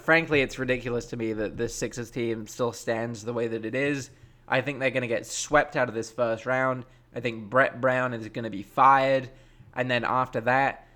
Frankly, 0.00 0.40
it's 0.40 0.58
ridiculous 0.58 1.06
to 1.06 1.16
me 1.16 1.32
that 1.32 1.56
this 1.56 1.74
Sixers 1.74 2.10
team 2.10 2.46
still 2.46 2.72
stands 2.72 3.24
the 3.24 3.32
way 3.32 3.48
that 3.48 3.64
it 3.64 3.74
is. 3.74 4.10
I 4.46 4.60
think 4.60 4.78
they're 4.78 4.90
going 4.90 5.02
to 5.02 5.08
get 5.08 5.26
swept 5.26 5.76
out 5.76 5.88
of 5.88 5.94
this 5.94 6.10
first 6.10 6.46
round. 6.46 6.84
I 7.14 7.20
think 7.20 7.50
Brett 7.50 7.80
Brown 7.80 8.14
is 8.14 8.28
going 8.28 8.44
to 8.44 8.50
be 8.50 8.62
fired. 8.62 9.30
And 9.74 9.90
then 9.90 10.04
after 10.04 10.40
that, 10.42 10.86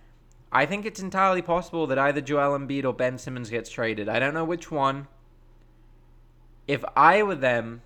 I 0.50 0.66
think 0.66 0.84
it's 0.84 1.00
entirely 1.00 1.42
possible 1.42 1.86
that 1.86 1.98
either 1.98 2.20
Joel 2.20 2.58
Embiid 2.58 2.84
or 2.84 2.92
Ben 2.92 3.18
Simmons 3.18 3.50
gets 3.50 3.70
traded. 3.70 4.08
I 4.08 4.18
don't 4.18 4.34
know 4.34 4.44
which 4.44 4.70
one. 4.70 5.08
If 6.68 6.84
I 6.96 7.22
were 7.22 7.34
them, 7.34 7.82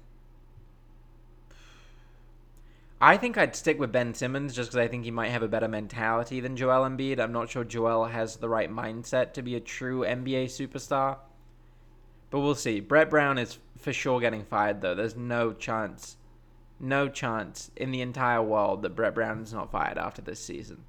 I 3.00 3.18
think 3.18 3.36
I'd 3.36 3.54
stick 3.54 3.78
with 3.78 3.92
Ben 3.92 4.14
Simmons 4.14 4.54
just 4.54 4.70
because 4.70 4.82
I 4.82 4.88
think 4.88 5.04
he 5.04 5.10
might 5.10 5.28
have 5.28 5.42
a 5.42 5.48
better 5.48 5.68
mentality 5.68 6.40
than 6.40 6.56
Joel 6.56 6.88
Embiid. 6.88 7.20
I'm 7.20 7.32
not 7.32 7.50
sure 7.50 7.62
Joel 7.62 8.06
has 8.06 8.36
the 8.36 8.48
right 8.48 8.70
mindset 8.70 9.34
to 9.34 9.42
be 9.42 9.54
a 9.54 9.60
true 9.60 10.00
NBA 10.00 10.46
superstar. 10.46 11.18
But 12.30 12.40
we'll 12.40 12.54
see. 12.54 12.80
Brett 12.80 13.10
Brown 13.10 13.36
is 13.36 13.58
for 13.78 13.92
sure 13.92 14.18
getting 14.18 14.44
fired, 14.44 14.80
though. 14.80 14.94
There's 14.94 15.14
no 15.14 15.52
chance, 15.52 16.16
no 16.80 17.08
chance 17.08 17.70
in 17.76 17.90
the 17.90 18.00
entire 18.00 18.42
world 18.42 18.82
that 18.82 18.96
Brett 18.96 19.14
Brown 19.14 19.42
is 19.42 19.52
not 19.52 19.70
fired 19.70 19.98
after 19.98 20.22
this 20.22 20.40
season. 20.40 20.84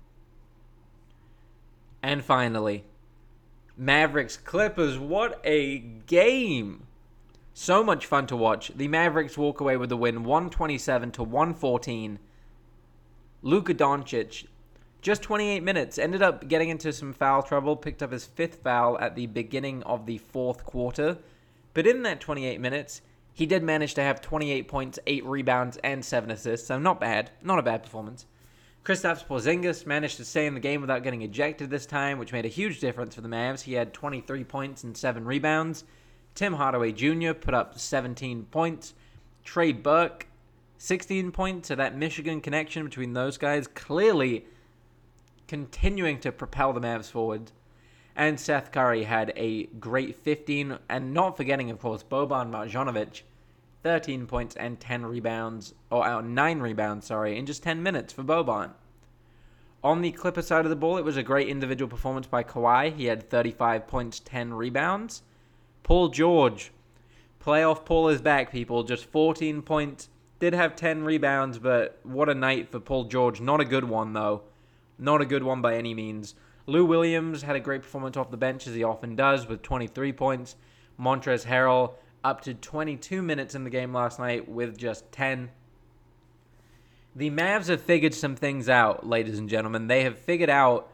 And 2.02 2.24
finally, 2.24 2.86
Mavericks 3.76 4.38
Clippers. 4.38 4.98
What 4.98 5.42
a 5.44 5.80
game! 5.80 6.87
So 7.60 7.84
much 7.84 8.06
fun 8.06 8.28
to 8.28 8.36
watch. 8.36 8.72
The 8.76 8.88
Mavericks 8.88 9.36
walk 9.36 9.62
away 9.62 9.78
with 9.78 9.90
the 9.90 9.98
win 9.98 10.24
127 10.24 11.10
to 11.14 11.24
114. 11.24 12.20
Luka 13.42 13.74
Doncic, 13.74 14.46
just 15.02 15.24
28 15.24 15.64
minutes, 15.64 15.98
ended 15.98 16.22
up 16.22 16.48
getting 16.48 16.70
into 16.70 16.94
some 16.94 17.14
foul 17.14 17.42
trouble, 17.42 17.76
picked 17.76 18.04
up 18.04 18.12
his 18.12 18.26
fifth 18.26 18.62
foul 18.62 19.00
at 19.00 19.16
the 19.16 19.26
beginning 19.26 19.82
of 19.84 20.06
the 20.06 20.20
fourth 20.20 20.66
quarter. 20.66 21.18
But 21.74 21.88
in 21.88 22.04
that 22.04 22.22
28 22.22 22.62
minutes, 22.62 23.02
he 23.34 23.48
did 23.48 23.64
manage 23.64 23.96
to 23.96 24.04
have 24.04 24.22
28 24.22 24.68
points, 24.68 25.00
8 25.08 25.26
rebounds, 25.26 25.78
and 25.78 26.06
7 26.06 26.30
assists, 26.30 26.68
so 26.68 26.78
not 26.78 27.00
bad. 27.00 27.32
Not 27.42 27.58
a 27.58 27.64
bad 27.64 27.82
performance. 27.82 28.28
Kristaps 28.86 29.26
Porzingis 29.26 29.88
managed 29.88 30.18
to 30.18 30.26
stay 30.26 30.46
in 30.46 30.54
the 30.54 30.60
game 30.60 30.80
without 30.80 31.02
getting 31.02 31.24
ejected 31.24 31.72
this 31.72 31.88
time, 31.88 32.20
which 32.20 32.32
made 32.32 32.46
a 32.46 32.50
huge 32.50 32.80
difference 32.80 33.16
for 33.16 33.22
the 33.22 33.28
Mavs. 33.28 33.62
He 33.62 33.74
had 33.74 33.96
23 33.96 34.44
points 34.44 34.84
and 34.84 34.96
7 34.96 35.26
rebounds. 35.26 35.86
Tim 36.38 36.54
Hardaway 36.54 36.92
Jr. 36.92 37.34
put 37.34 37.56
up 37.56 37.80
17 37.80 38.44
points. 38.52 38.94
Trey 39.44 39.72
Burke, 39.72 40.28
16 40.78 41.32
points. 41.32 41.70
So 41.70 41.76
that 41.76 41.98
Michigan 41.98 42.42
connection 42.42 42.86
between 42.86 43.14
those 43.14 43.40
guys 43.40 43.66
clearly 43.66 44.46
continuing 45.48 46.20
to 46.20 46.32
propel 46.32 46.74
the 46.74 46.80
Mavs 46.80 47.10
forward. 47.10 47.52
And 48.16 48.40
Seth 48.40 48.72
Curry 48.72 49.06
had 49.06 49.34
a 49.36 49.64
great 49.80 50.16
15, 50.16 50.78
and 50.88 51.12
not 51.12 51.38
forgetting, 51.38 51.72
of 51.72 51.80
course, 51.80 52.04
Boban 52.04 52.52
Marjanovic, 52.52 53.24
13 53.82 54.28
points 54.28 54.56
and 54.58 54.80
10 54.80 55.08
rebounds, 55.08 55.74
or 55.90 56.06
uh, 56.06 56.22
9 56.22 56.60
rebounds, 56.60 57.08
sorry, 57.08 57.36
in 57.36 57.48
just 57.48 57.64
10 57.64 57.82
minutes 57.82 58.14
for 58.14 58.24
Boban. 58.24 58.74
On 59.84 60.04
the 60.04 60.12
Clipper 60.12 60.44
side 60.44 60.66
of 60.66 60.70
the 60.70 60.76
ball, 60.76 60.98
it 60.98 61.06
was 61.06 61.18
a 61.18 61.24
great 61.24 61.48
individual 61.48 61.90
performance 61.90 62.28
by 62.28 62.44
Kawhi. 62.44 62.96
He 62.96 63.06
had 63.06 63.28
35 63.28 63.88
points, 63.88 64.20
10 64.20 64.54
rebounds. 64.54 65.24
Paul 65.88 66.10
George. 66.10 66.74
Playoff 67.42 67.86
Paul 67.86 68.10
is 68.10 68.20
back, 68.20 68.52
people. 68.52 68.84
Just 68.84 69.06
14 69.06 69.62
points. 69.62 70.10
Did 70.38 70.52
have 70.52 70.76
10 70.76 71.06
rebounds, 71.06 71.60
but 71.60 71.98
what 72.04 72.28
a 72.28 72.36
night 72.36 72.70
for 72.70 72.82
Paul 72.82 73.06
George. 73.06 73.40
Not 73.40 73.62
a 73.62 73.66
good 73.66 73.86
one, 73.86 74.12
though. 74.12 74.42
Not 75.00 75.22
a 75.22 75.26
good 75.26 75.44
one 75.44 75.62
by 75.62 75.78
any 75.78 75.94
means. 75.94 76.36
Lou 76.66 76.84
Williams 76.84 77.44
had 77.44 77.56
a 77.56 77.62
great 77.62 77.84
performance 77.84 78.18
off 78.18 78.32
the 78.32 78.36
bench, 78.36 78.68
as 78.68 78.76
he 78.76 78.84
often 78.84 79.16
does, 79.16 79.48
with 79.48 79.62
23 79.62 80.12
points. 80.12 80.58
Montrezl 81.00 81.46
Harrell 81.46 81.94
up 82.22 82.42
to 82.42 82.54
22 82.54 83.22
minutes 83.22 83.56
in 83.56 83.64
the 83.64 83.70
game 83.70 83.94
last 83.94 84.20
night 84.20 84.50
with 84.50 84.78
just 84.78 85.10
10. 85.14 85.52
The 87.16 87.30
Mavs 87.30 87.70
have 87.70 87.82
figured 87.82 88.14
some 88.14 88.36
things 88.36 88.68
out, 88.68 89.08
ladies 89.08 89.40
and 89.40 89.48
gentlemen. 89.48 89.88
They 89.88 90.04
have 90.04 90.20
figured 90.20 90.50
out 90.50 90.92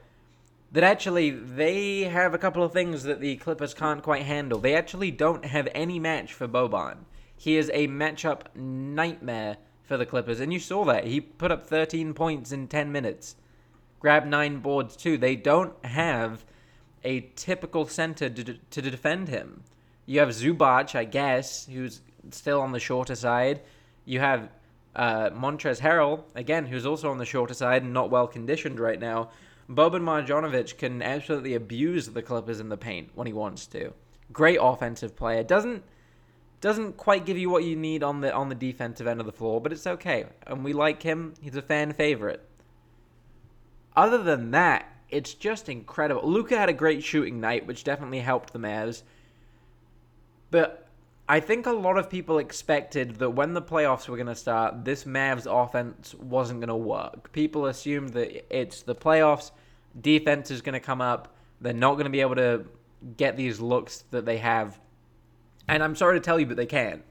that 0.74 0.84
actually 0.84 1.30
they 1.30 2.01
have 2.01 2.34
a 2.34 2.39
couple 2.39 2.63
of 2.63 2.74
things 2.74 3.03
that 3.03 3.22
the 3.22 3.38
Clippers 3.38 3.74
can't 3.74 4.01
quite 4.01 4.24
handle. 4.24 4.60
They 4.60 4.75
actually 4.75 5.12
don't 5.12 5.46
have 5.46 5.68
any 5.74 6.00
match 6.00 6.34
for 6.34 6.48
Boban. 6.48 6.98
He 7.38 7.58
is 7.58 7.70
a 7.74 7.88
matchup 7.88 8.56
nightmare 8.56 9.58
for 9.84 9.98
the 9.98 10.06
Clippers, 10.06 10.39
and 10.39 10.51
you 10.51 10.60
saw 10.60 10.84
that. 10.86 11.06
He 11.06 11.22
put 11.22 11.51
up 11.51 11.68
13 11.68 12.13
points 12.13 12.51
in 12.51 12.68
10 12.68 12.92
minutes, 12.92 13.36
grabbed 14.00 14.27
nine 14.27 14.60
boards 14.60 14.96
too. 14.96 15.18
They 15.18 15.36
don't 15.36 15.74
have 15.86 16.44
a 17.03 17.22
typical 17.36 17.86
center 17.86 18.30
to, 18.30 18.53
to 18.53 18.82
defend 18.82 19.27
him. 19.27 19.63
You 20.06 20.22
have 20.22 20.30
Zubac, 20.30 20.96
I 20.96 21.03
guess, 21.03 21.68
who's 21.68 22.01
still 22.32 22.62
on 22.62 22.72
the 22.72 22.80
shorter 22.80 23.15
side. 23.15 23.62
You 24.06 24.22
have 24.22 24.50
uh, 24.96 25.30
Montrezl 25.30 25.82
Harrell, 25.82 26.24
again, 26.34 26.65
who's 26.65 26.86
also 26.86 27.12
on 27.12 27.18
the 27.20 27.25
shorter 27.25 27.53
side 27.53 27.84
and 27.84 27.94
not 27.94 28.10
well 28.10 28.27
conditioned 28.27 28.80
right 28.80 29.00
now. 29.00 29.30
Boban 29.75 30.01
Marjanovic 30.01 30.77
can 30.77 31.01
absolutely 31.01 31.53
abuse 31.53 32.08
the 32.08 32.22
Clippers 32.22 32.60
in 32.60 32.70
the 32.70 32.77
paint 32.77 33.12
when 33.15 33.27
he 33.27 33.34
wants 33.34 33.65
to. 33.68 33.94
Great 34.32 34.60
offensive 34.62 35.15
player. 35.15 35.44
Doesn't 35.44 35.84
doesn't 36.62 36.96
quite 36.96 37.25
give 37.25 37.38
you 37.38 37.50
what 37.50 37.65
you 37.65 37.75
need 37.75 38.03
on 38.03 38.22
the 38.22 38.34
on 38.34 38.50
the 38.50 38.56
defensive 38.56 39.06
end 39.06 39.20
of 39.20 39.25
the 39.25 39.32
floor, 39.32 39.60
but 39.60 39.74
it's 39.74 39.86
okay. 39.86 40.25
And 40.48 40.63
we 40.63 40.74
like 40.74 41.03
him. 41.03 41.34
He's 41.42 41.56
a 41.56 41.62
fan 41.62 41.94
favorite. 41.94 42.42
Other 43.96 44.18
than 44.18 44.51
that, 44.51 44.86
it's 45.10 45.34
just 45.34 45.70
incredible. 45.70 46.27
Luka 46.27 46.58
had 46.58 46.70
a 46.70 46.74
great 46.74 47.03
shooting 47.03 47.39
night, 47.39 47.68
which 47.68 47.84
definitely 47.84 48.20
helped 48.20 48.53
the 48.53 48.60
Mavs. 48.60 49.03
But 50.50 50.88
I 51.27 51.39
think 51.39 51.65
a 51.65 51.72
lot 51.72 51.98
of 51.98 52.10
people 52.10 52.38
expected 52.38 53.18
that 53.18 53.30
when 53.32 53.53
the 53.53 53.62
playoffs 53.62 54.08
were 54.08 54.18
going 54.18 54.27
to 54.27 54.36
start, 54.36 54.86
this 54.86 55.03
Mavs 55.06 55.46
offense 55.46 56.13
wasn't 56.15 56.60
going 56.60 56.70
to 56.70 56.75
work. 56.75 57.32
People 57.32 57.65
assumed 57.65 58.10
that 58.10 58.56
it's 58.56 58.82
the 58.82 58.96
playoffs, 58.96 59.51
defense 60.00 60.51
is 60.51 60.62
going 60.62 60.73
to 60.73 60.79
come 60.79 61.01
up, 61.01 61.35
they're 61.62 61.73
not 61.73 61.93
going 61.93 62.05
to 62.05 62.09
be 62.09 62.21
able 62.21 62.35
to 62.35 62.65
get 63.17 63.38
these 63.38 63.59
looks 63.59 64.03
that 64.12 64.25
they 64.25 64.38
have. 64.38 64.79
And 65.67 65.83
I'm 65.83 65.95
sorry 65.95 66.19
to 66.19 66.23
tell 66.23 66.39
you, 66.39 66.45
but 66.45 66.57
they 66.57 66.65
can. 66.65 67.03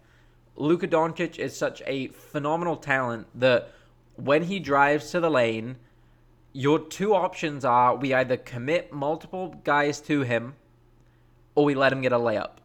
Luka 0.57 0.87
Doncic 0.87 1.39
is 1.39 1.57
such 1.57 1.83
a 1.87 2.09
phenomenal 2.09 2.77
talent 2.77 3.27
that 3.35 3.71
when 4.17 4.45
he 4.45 4.59
drives 4.59 5.11
to 5.11 5.21
the 5.21 5.31
lane, 5.31 5.77
your 6.53 6.79
two 6.79 7.15
options 7.15 7.65
are 7.65 7.97
we 7.97 8.13
either 8.13 8.37
commit 8.37 8.93
multiple 8.93 9.61
guys 9.65 10.01
to 10.03 10.21
him 10.21 10.55
or 11.55 11.65
we 11.65 11.75
let 11.75 11.93
him 11.93 12.03
get 12.03 12.13
a 12.13 12.19
layup 12.19 12.59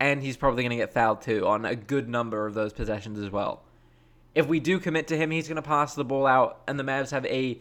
and 0.00 0.22
he's 0.22 0.36
probably 0.36 0.62
going 0.62 0.70
to 0.70 0.76
get 0.76 0.92
fouled 0.92 1.22
too 1.22 1.46
on 1.46 1.64
a 1.64 1.74
good 1.74 2.08
number 2.08 2.46
of 2.46 2.54
those 2.54 2.72
possessions 2.72 3.18
as 3.18 3.30
well. 3.30 3.62
If 4.34 4.46
we 4.46 4.60
do 4.60 4.78
commit 4.78 5.08
to 5.08 5.16
him, 5.16 5.30
he's 5.30 5.48
going 5.48 5.56
to 5.56 5.62
pass 5.62 5.94
the 5.94 6.04
ball 6.04 6.26
out, 6.26 6.60
and 6.68 6.78
the 6.78 6.84
Mavs 6.84 7.10
have 7.10 7.24
a 7.26 7.58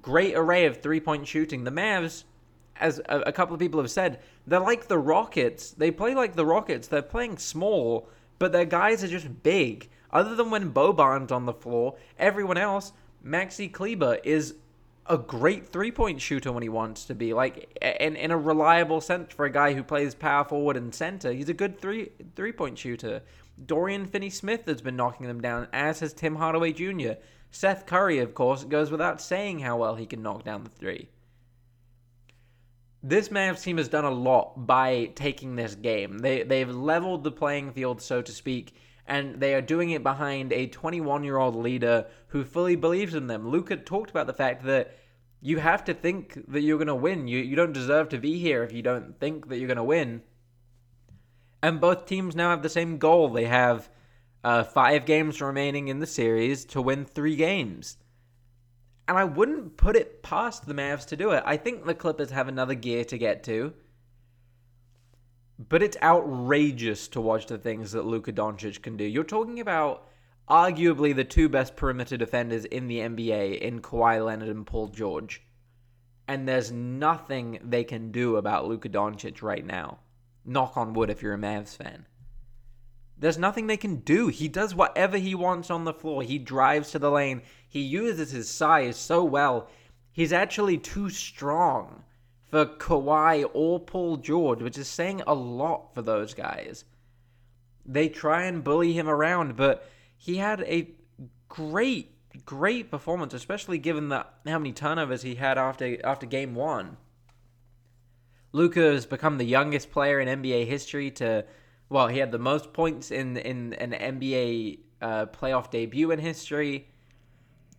great 0.00 0.34
array 0.34 0.66
of 0.66 0.82
three 0.82 1.00
point 1.00 1.26
shooting. 1.26 1.64
The 1.64 1.70
Mavs, 1.70 2.24
as 2.76 3.00
a, 3.08 3.20
a, 3.20 3.32
couple 3.32 3.54
of 3.54 3.60
people 3.60 3.80
have 3.80 3.90
said, 3.90 4.20
they're 4.46 4.60
like 4.60 4.88
the 4.88 4.98
Rockets. 4.98 5.72
They 5.72 5.90
play 5.90 6.14
like 6.14 6.34
the 6.34 6.46
Rockets. 6.46 6.88
They're 6.88 7.02
playing 7.02 7.38
small, 7.38 8.08
but 8.38 8.52
their 8.52 8.64
guys 8.64 9.02
are 9.02 9.08
just 9.08 9.42
big. 9.42 9.88
Other 10.10 10.34
than 10.34 10.50
when 10.50 10.72
Boban's 10.72 11.32
on 11.32 11.46
the 11.46 11.52
floor, 11.52 11.96
everyone 12.18 12.56
else, 12.56 12.92
Maxi 13.24 13.70
Kleber 13.70 14.18
is 14.24 14.54
a 15.06 15.18
great 15.18 15.68
three 15.68 15.90
point 15.90 16.20
shooter 16.20 16.52
when 16.52 16.62
he 16.62 16.68
wants 16.68 17.04
to 17.06 17.14
be. 17.14 17.32
Like 17.32 17.76
in 18.00 18.16
in 18.16 18.30
a 18.30 18.38
reliable 18.38 19.00
sense 19.00 19.32
for 19.32 19.44
a 19.44 19.50
guy 19.50 19.74
who 19.74 19.82
plays 19.82 20.14
power 20.14 20.44
forward 20.44 20.76
and 20.76 20.94
center, 20.94 21.32
he's 21.32 21.48
a 21.48 21.54
good 21.54 21.80
three 21.80 22.10
three 22.36 22.52
point 22.52 22.78
shooter. 22.78 23.22
Dorian 23.66 24.06
Finney 24.06 24.30
Smith 24.30 24.66
has 24.66 24.80
been 24.80 24.94
knocking 24.94 25.26
them 25.26 25.40
down, 25.40 25.66
as 25.72 26.00
has 26.00 26.12
Tim 26.12 26.36
Hardaway 26.36 26.72
Jr. 26.72 27.14
Seth 27.50 27.86
Curry, 27.86 28.18
of 28.18 28.34
course, 28.34 28.64
goes 28.64 28.90
without 28.90 29.20
saying 29.20 29.60
how 29.60 29.76
well 29.76 29.94
he 29.94 30.06
can 30.06 30.22
knock 30.22 30.44
down 30.44 30.64
the 30.64 30.70
three. 30.70 31.08
This 33.02 33.28
Mavs 33.28 33.62
team 33.62 33.78
has 33.78 33.88
done 33.88 34.04
a 34.04 34.10
lot 34.10 34.66
by 34.66 35.12
taking 35.14 35.56
this 35.56 35.74
game. 35.74 36.18
They 36.18 36.42
they've 36.42 36.68
leveled 36.68 37.24
the 37.24 37.30
playing 37.30 37.72
field, 37.72 38.02
so 38.02 38.20
to 38.20 38.32
speak, 38.32 38.74
and 39.06 39.40
they 39.40 39.54
are 39.54 39.62
doing 39.62 39.90
it 39.90 40.02
behind 40.02 40.52
a 40.52 40.66
21 40.66 41.24
year 41.24 41.38
old 41.38 41.54
leader 41.54 42.06
who 42.28 42.44
fully 42.44 42.76
believes 42.76 43.14
in 43.14 43.28
them. 43.28 43.48
Luka 43.48 43.76
talked 43.76 44.10
about 44.10 44.26
the 44.26 44.32
fact 44.32 44.64
that 44.64 44.96
you 45.40 45.58
have 45.58 45.84
to 45.84 45.94
think 45.94 46.38
that 46.48 46.62
you're 46.62 46.78
going 46.78 46.88
to 46.88 46.94
win. 46.94 47.28
You, 47.28 47.38
you 47.38 47.54
don't 47.54 47.72
deserve 47.72 48.08
to 48.10 48.18
be 48.18 48.38
here 48.38 48.64
if 48.64 48.72
you 48.72 48.82
don't 48.82 49.18
think 49.20 49.48
that 49.48 49.58
you're 49.58 49.68
going 49.68 49.76
to 49.76 49.84
win. 49.84 50.22
And 51.62 51.80
both 51.80 52.06
teams 52.06 52.34
now 52.34 52.50
have 52.50 52.62
the 52.62 52.68
same 52.68 52.98
goal. 52.98 53.28
They 53.28 53.44
have 53.44 53.88
uh, 54.44 54.64
five 54.64 55.04
games 55.04 55.40
remaining 55.40 55.88
in 55.88 55.98
the 55.98 56.06
series 56.06 56.64
to 56.66 56.82
win 56.82 57.04
three 57.04 57.36
games. 57.36 57.96
And 59.06 59.16
I 59.16 59.24
wouldn't 59.24 59.76
put 59.76 59.96
it 59.96 60.22
past 60.22 60.66
the 60.66 60.74
Mavs 60.74 61.06
to 61.06 61.16
do 61.16 61.30
it. 61.30 61.42
I 61.46 61.56
think 61.56 61.84
the 61.84 61.94
Clippers 61.94 62.30
have 62.30 62.48
another 62.48 62.74
gear 62.74 63.04
to 63.06 63.18
get 63.18 63.42
to. 63.44 63.72
But 65.58 65.82
it's 65.82 65.96
outrageous 66.02 67.08
to 67.08 67.20
watch 67.20 67.46
the 67.46 67.58
things 67.58 67.92
that 67.92 68.04
Luka 68.04 68.32
Doncic 68.32 68.82
can 68.82 68.96
do. 68.96 69.04
You're 69.04 69.24
talking 69.24 69.58
about 69.58 70.06
arguably 70.48 71.14
the 71.14 71.24
two 71.24 71.48
best 71.48 71.74
perimeter 71.74 72.16
defenders 72.16 72.64
in 72.64 72.86
the 72.86 72.98
NBA 72.98 73.58
in 73.60 73.80
Kawhi 73.80 74.24
Leonard 74.24 74.48
and 74.50 74.66
Paul 74.66 74.88
George. 74.88 75.42
And 76.28 76.46
there's 76.46 76.70
nothing 76.70 77.58
they 77.64 77.84
can 77.84 78.12
do 78.12 78.36
about 78.36 78.68
Luka 78.68 78.88
Doncic 78.88 79.42
right 79.42 79.64
now. 79.64 79.98
Knock 80.44 80.76
on 80.76 80.92
wood 80.92 81.10
if 81.10 81.22
you're 81.22 81.34
a 81.34 81.38
Mavs 81.38 81.76
fan. 81.76 82.06
There's 83.18 83.38
nothing 83.38 83.66
they 83.66 83.76
can 83.76 83.96
do. 83.96 84.28
He 84.28 84.48
does 84.48 84.74
whatever 84.74 85.16
he 85.18 85.34
wants 85.34 85.70
on 85.70 85.84
the 85.84 85.92
floor. 85.92 86.22
He 86.22 86.38
drives 86.38 86.92
to 86.92 86.98
the 86.98 87.10
lane. 87.10 87.42
He 87.68 87.80
uses 87.80 88.30
his 88.30 88.48
size 88.48 88.96
so 88.96 89.24
well. 89.24 89.68
He's 90.12 90.32
actually 90.32 90.78
too 90.78 91.10
strong 91.10 92.04
for 92.46 92.64
Kawhi 92.64 93.44
or 93.52 93.80
Paul 93.80 94.16
George, 94.16 94.62
which 94.62 94.78
is 94.78 94.88
saying 94.88 95.22
a 95.26 95.34
lot 95.34 95.94
for 95.94 96.02
those 96.02 96.34
guys. 96.34 96.84
They 97.84 98.08
try 98.08 98.44
and 98.44 98.64
bully 98.64 98.92
him 98.92 99.08
around, 99.08 99.56
but 99.56 99.88
he 100.16 100.36
had 100.36 100.62
a 100.62 100.90
great, 101.48 102.14
great 102.44 102.90
performance, 102.90 103.34
especially 103.34 103.78
given 103.78 104.08
the 104.08 104.26
how 104.46 104.58
many 104.58 104.72
turnovers 104.72 105.22
he 105.22 105.36
had 105.36 105.58
after 105.58 105.98
after 106.04 106.26
game 106.26 106.54
one. 106.54 106.96
Luka 108.52 108.80
has 108.80 109.06
become 109.06 109.38
the 109.38 109.44
youngest 109.44 109.90
player 109.90 110.20
in 110.20 110.42
NBA 110.42 110.66
history 110.66 111.10
to, 111.12 111.44
well, 111.90 112.08
he 112.08 112.18
had 112.18 112.32
the 112.32 112.38
most 112.38 112.72
points 112.72 113.10
in 113.10 113.36
in 113.36 113.72
an 113.74 113.92
NBA 113.92 114.80
uh, 115.00 115.26
playoff 115.26 115.70
debut 115.70 116.10
in 116.10 116.18
history. 116.18 116.88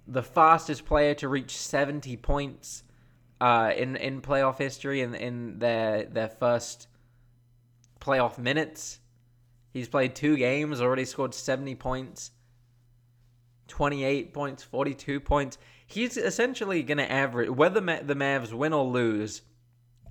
The 0.08 0.24
fastest 0.24 0.86
player 0.86 1.13
to 1.16 1.28
reach 1.28 1.56
70 1.56 2.18
points 2.18 2.84
uh, 3.39 3.72
in 3.75 3.96
in 3.96 4.22
playoff 4.22 4.58
history 4.58 5.01
in 5.01 5.13
in 5.13 5.60
their 5.60 6.06
their 6.06 6.30
first 6.30 6.88
playoff 8.00 8.38
minutes. 8.38 9.00
He's 9.72 9.88
played 9.88 10.16
two 10.16 10.36
games, 10.36 10.82
already 10.82 11.06
scored 11.06 11.36
70 11.36 11.75
points, 11.75 12.32
28 13.68 14.34
points, 14.34 14.63
42 14.63 15.20
points. 15.20 15.60
He's 15.86 16.18
essentially 16.18 16.82
going 16.82 16.98
to 16.98 17.12
average, 17.12 17.50
whether 17.51 17.80
the 17.80 18.16
Mavs 18.16 18.51
win 18.51 18.74
or 18.74 18.84
lose, 18.84 19.44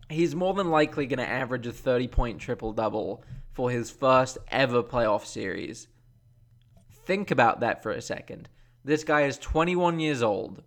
he's 0.08 0.36
more 0.36 0.54
than 0.54 0.70
likely 0.70 1.06
going 1.06 1.18
to 1.18 1.28
average 1.28 1.66
a 1.66 1.72
30 1.72 2.06
point 2.08 2.40
triple 2.40 2.72
double 2.72 3.24
for 3.58 3.72
his 3.72 3.90
first 3.90 4.38
ever 4.52 4.84
playoff 4.84 5.26
series. 5.26 5.88
Think 7.04 7.32
about 7.32 7.58
that 7.58 7.82
for 7.82 7.90
a 7.90 8.00
second. 8.00 8.48
This 8.84 9.02
guy 9.02 9.22
is 9.22 9.36
21 9.36 9.98
years 9.98 10.22
old. 10.22 10.62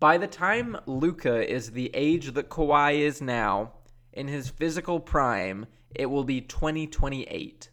By 0.00 0.18
the 0.18 0.26
time 0.26 0.76
Luka 0.86 1.48
is 1.48 1.70
the 1.70 1.92
age 1.94 2.32
that 2.32 2.48
Kawhi 2.48 2.98
is 2.98 3.22
now, 3.22 3.74
in 4.12 4.26
his 4.26 4.48
physical 4.48 4.98
prime, 4.98 5.66
it 5.94 6.06
will 6.06 6.24
be 6.24 6.40
2028. 6.40 7.70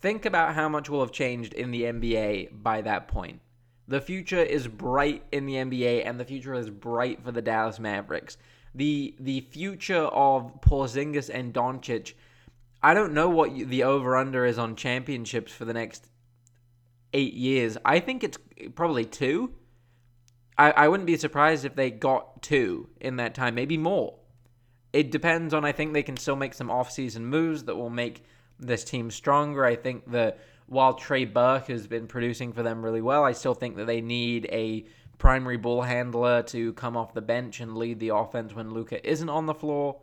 Think 0.00 0.24
about 0.24 0.54
how 0.54 0.70
much 0.70 0.88
will 0.88 1.00
have 1.00 1.12
changed 1.12 1.52
in 1.52 1.70
the 1.70 1.82
NBA 1.82 2.62
by 2.62 2.80
that 2.80 3.06
point. 3.06 3.42
The 3.86 4.00
future 4.00 4.42
is 4.42 4.66
bright 4.66 5.24
in 5.30 5.44
the 5.44 5.56
NBA, 5.56 6.06
and 6.06 6.18
the 6.18 6.24
future 6.24 6.54
is 6.54 6.70
bright 6.70 7.22
for 7.22 7.32
the 7.32 7.42
Dallas 7.42 7.78
Mavericks. 7.78 8.38
The 8.74 9.14
the 9.20 9.42
future 9.42 10.06
of 10.06 10.62
Porzingis 10.62 11.28
and 11.28 11.52
Doncic. 11.52 12.14
I 12.82 12.94
don't 12.94 13.12
know 13.12 13.28
what 13.28 13.54
the 13.54 13.82
over 13.82 14.16
under 14.16 14.44
is 14.44 14.58
on 14.58 14.76
championships 14.76 15.52
for 15.52 15.64
the 15.64 15.74
next 15.74 16.08
eight 17.12 17.34
years. 17.34 17.76
I 17.84 18.00
think 18.00 18.22
it's 18.22 18.38
probably 18.74 19.04
two. 19.04 19.52
I, 20.56 20.70
I 20.72 20.88
wouldn't 20.88 21.06
be 21.06 21.16
surprised 21.16 21.64
if 21.64 21.74
they 21.74 21.90
got 21.90 22.42
two 22.42 22.88
in 23.00 23.16
that 23.16 23.34
time, 23.34 23.54
maybe 23.54 23.76
more. 23.76 24.14
It 24.92 25.10
depends 25.10 25.54
on, 25.54 25.64
I 25.64 25.72
think 25.72 25.92
they 25.92 26.02
can 26.02 26.16
still 26.16 26.36
make 26.36 26.54
some 26.54 26.70
off-season 26.70 27.26
moves 27.26 27.64
that 27.64 27.76
will 27.76 27.90
make 27.90 28.24
this 28.58 28.84
team 28.84 29.10
stronger. 29.10 29.64
I 29.64 29.76
think 29.76 30.10
that 30.12 30.38
while 30.66 30.94
Trey 30.94 31.24
Burke 31.24 31.68
has 31.68 31.86
been 31.86 32.06
producing 32.06 32.52
for 32.52 32.62
them 32.62 32.84
really 32.84 33.02
well, 33.02 33.24
I 33.24 33.32
still 33.32 33.54
think 33.54 33.76
that 33.76 33.86
they 33.86 34.00
need 34.00 34.46
a 34.50 34.86
primary 35.18 35.56
ball 35.56 35.82
handler 35.82 36.42
to 36.44 36.72
come 36.74 36.96
off 36.96 37.12
the 37.12 37.20
bench 37.22 37.60
and 37.60 37.76
lead 37.76 37.98
the 38.00 38.10
offense 38.10 38.54
when 38.54 38.70
Luka 38.70 39.06
isn't 39.08 39.28
on 39.28 39.46
the 39.46 39.54
floor. 39.54 40.00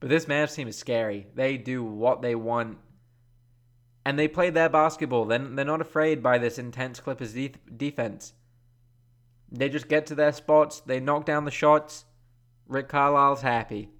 But 0.00 0.08
this 0.08 0.24
Mavs 0.24 0.54
team 0.54 0.66
is 0.66 0.78
scary. 0.78 1.26
They 1.34 1.58
do 1.58 1.84
what 1.84 2.22
they 2.22 2.34
want. 2.34 2.78
And 4.04 4.18
they 4.18 4.28
play 4.28 4.48
their 4.48 4.70
basketball. 4.70 5.26
They're, 5.26 5.38
they're 5.38 5.64
not 5.64 5.82
afraid 5.82 6.22
by 6.22 6.38
this 6.38 6.58
intense 6.58 7.00
Clippers 7.00 7.34
de- 7.34 7.54
defense. 7.76 8.32
They 9.52 9.68
just 9.68 9.88
get 9.88 10.06
to 10.06 10.14
their 10.14 10.32
spots, 10.32 10.80
they 10.80 11.00
knock 11.00 11.26
down 11.26 11.44
the 11.44 11.50
shots. 11.50 12.04
Rick 12.66 12.88
Carlisle's 12.88 13.42
happy. 13.42 13.90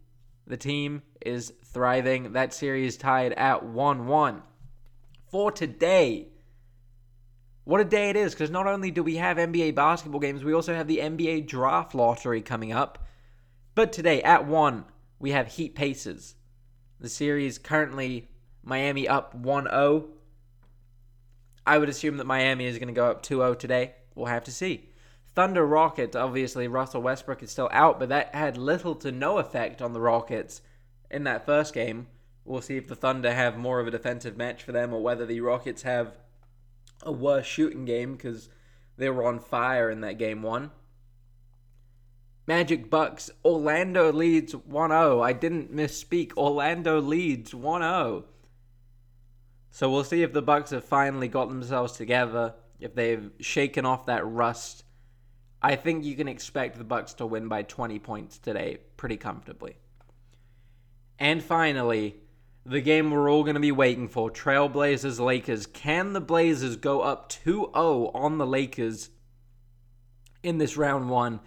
The 0.47 0.57
team 0.57 1.02
is 1.21 1.52
thriving. 1.64 2.33
That 2.33 2.54
series 2.54 2.97
tied 2.97 3.33
at 3.33 3.64
1 3.64 4.07
1. 4.07 4.42
For 5.28 5.50
today, 5.50 6.28
what 7.64 7.81
a 7.81 7.85
day 7.85 8.11
it 8.11 8.16
is 8.16 8.33
because 8.33 8.51
not 8.51 8.66
only 8.66 8.90
do 8.90 9.03
we 9.03 9.16
have 9.16 9.37
NBA 9.37 9.75
basketball 9.75 10.20
games, 10.20 10.44
we 10.44 10.55
also 10.55 10.75
have 10.75 10.88
the 10.88 10.98
NBA 10.98 11.46
draft 11.46 11.94
lottery 11.94 12.42
coming 12.42 12.72
up. 12.72 13.07
But 13.75 13.92
today, 13.92 14.22
at 14.22 14.46
1, 14.46 14.85
we 15.20 15.30
have 15.30 15.46
Heat 15.46 15.76
Pacers. 15.76 16.35
The 16.98 17.09
series 17.09 17.59
currently 17.59 18.28
Miami 18.64 19.06
up 19.06 19.35
1 19.35 19.64
0. 19.64 20.09
I 21.66 21.78
would 21.78 21.88
assume 21.88 22.16
that 22.16 22.26
Miami 22.26 22.64
is 22.64 22.78
going 22.78 22.88
to 22.88 22.94
go 22.94 23.09
up 23.09 23.22
2 23.22 23.37
0 23.37 23.54
today. 23.54 23.94
We'll 24.16 24.26
have 24.26 24.44
to 24.44 24.52
see. 24.52 24.88
Thunder 25.37 25.64
Rockets, 25.64 26.16
obviously, 26.16 26.66
Russell 26.66 27.02
Westbrook 27.02 27.42
is 27.42 27.52
still 27.52 27.68
out, 27.70 28.00
but 28.00 28.09
that 28.09 28.35
had 28.35 28.56
little 28.56 28.96
to 28.96 29.12
no 29.12 29.38
effect 29.38 29.80
on 29.80 29.92
the 29.92 30.00
Rockets 30.00 30.62
in 31.11 31.22
that 31.24 31.46
first 31.46 31.72
game. 31.72 32.09
We'll 32.44 32.62
see 32.62 32.76
if 32.76 32.88
the 32.88 32.96
Thunder 32.96 33.33
have 33.33 33.56
more 33.56 33.78
of 33.78 33.87
a 33.87 33.92
defensive 33.92 34.37
match 34.37 34.64
for 34.64 34.72
them 34.72 34.92
or 34.92 35.00
whether 35.00 35.24
the 35.24 35.40
Rockets 35.40 35.83
have 35.83 36.16
a 37.02 37.12
worse 37.12 37.46
shooting 37.46 37.85
game 37.85 38.16
because 38.16 38.48
they 38.96 39.09
were 39.09 39.24
on 39.24 39.38
fire 39.38 39.90
in 39.90 40.00
that 40.00 40.18
game 40.18 40.42
one. 40.42 40.72
Magic 42.51 42.91
Bucks, 42.91 43.31
Orlando 43.45 44.13
leads 44.13 44.57
1 44.57 44.91
0. 44.91 45.21
I 45.21 45.33
didn't 45.33 45.73
misspeak. 45.73 46.37
Orlando 46.37 47.01
leads 47.01 47.55
1 47.55 47.81
0. 47.81 48.25
So 49.71 49.89
we'll 49.89 50.03
see 50.03 50.25
if 50.25 50.33
the 50.33 50.43
Bucks 50.43 50.71
have 50.71 50.85
finally 50.85 51.29
got 51.29 51.49
themselves 51.49 51.93
together, 51.93 52.55
if 52.81 52.95
they've 52.97 53.31
shaken 53.39 53.87
off 53.87 54.07
that 54.07 54.27
rust 54.27 54.83
I 55.63 55.77
think 55.77 56.05
you 56.05 56.17
can 56.17 56.29
expect 56.29 56.79
the 56.79 56.85
Bucks 56.85 57.15
to 57.15 57.27
win 57.27 57.49
by 57.49 57.63
20 57.63 57.99
points 57.99 58.39
today 58.39 58.79
pretty 58.97 59.17
comfortably. 59.17 59.77
And 61.19 61.43
finally, 61.43 62.17
the 62.65 62.81
game 62.81 63.11
we're 63.11 63.31
all 63.31 63.45
going 63.45 63.55
to 63.55 63.61
be 63.61 63.73
waiting 63.73 64.09
for, 64.09 64.31
Trailblazers 64.31 65.21
Lakers. 65.21 65.67
Can 65.67 66.15
the 66.15 66.21
Blazers 66.21 66.77
go 66.77 67.03
up 67.03 67.31
2-0 67.31 68.11
on 68.15 68.39
the 68.39 68.47
Lakers 68.47 69.11
in 70.43 70.59
this 70.59 70.79
round 70.79 71.11
1? 71.11 71.41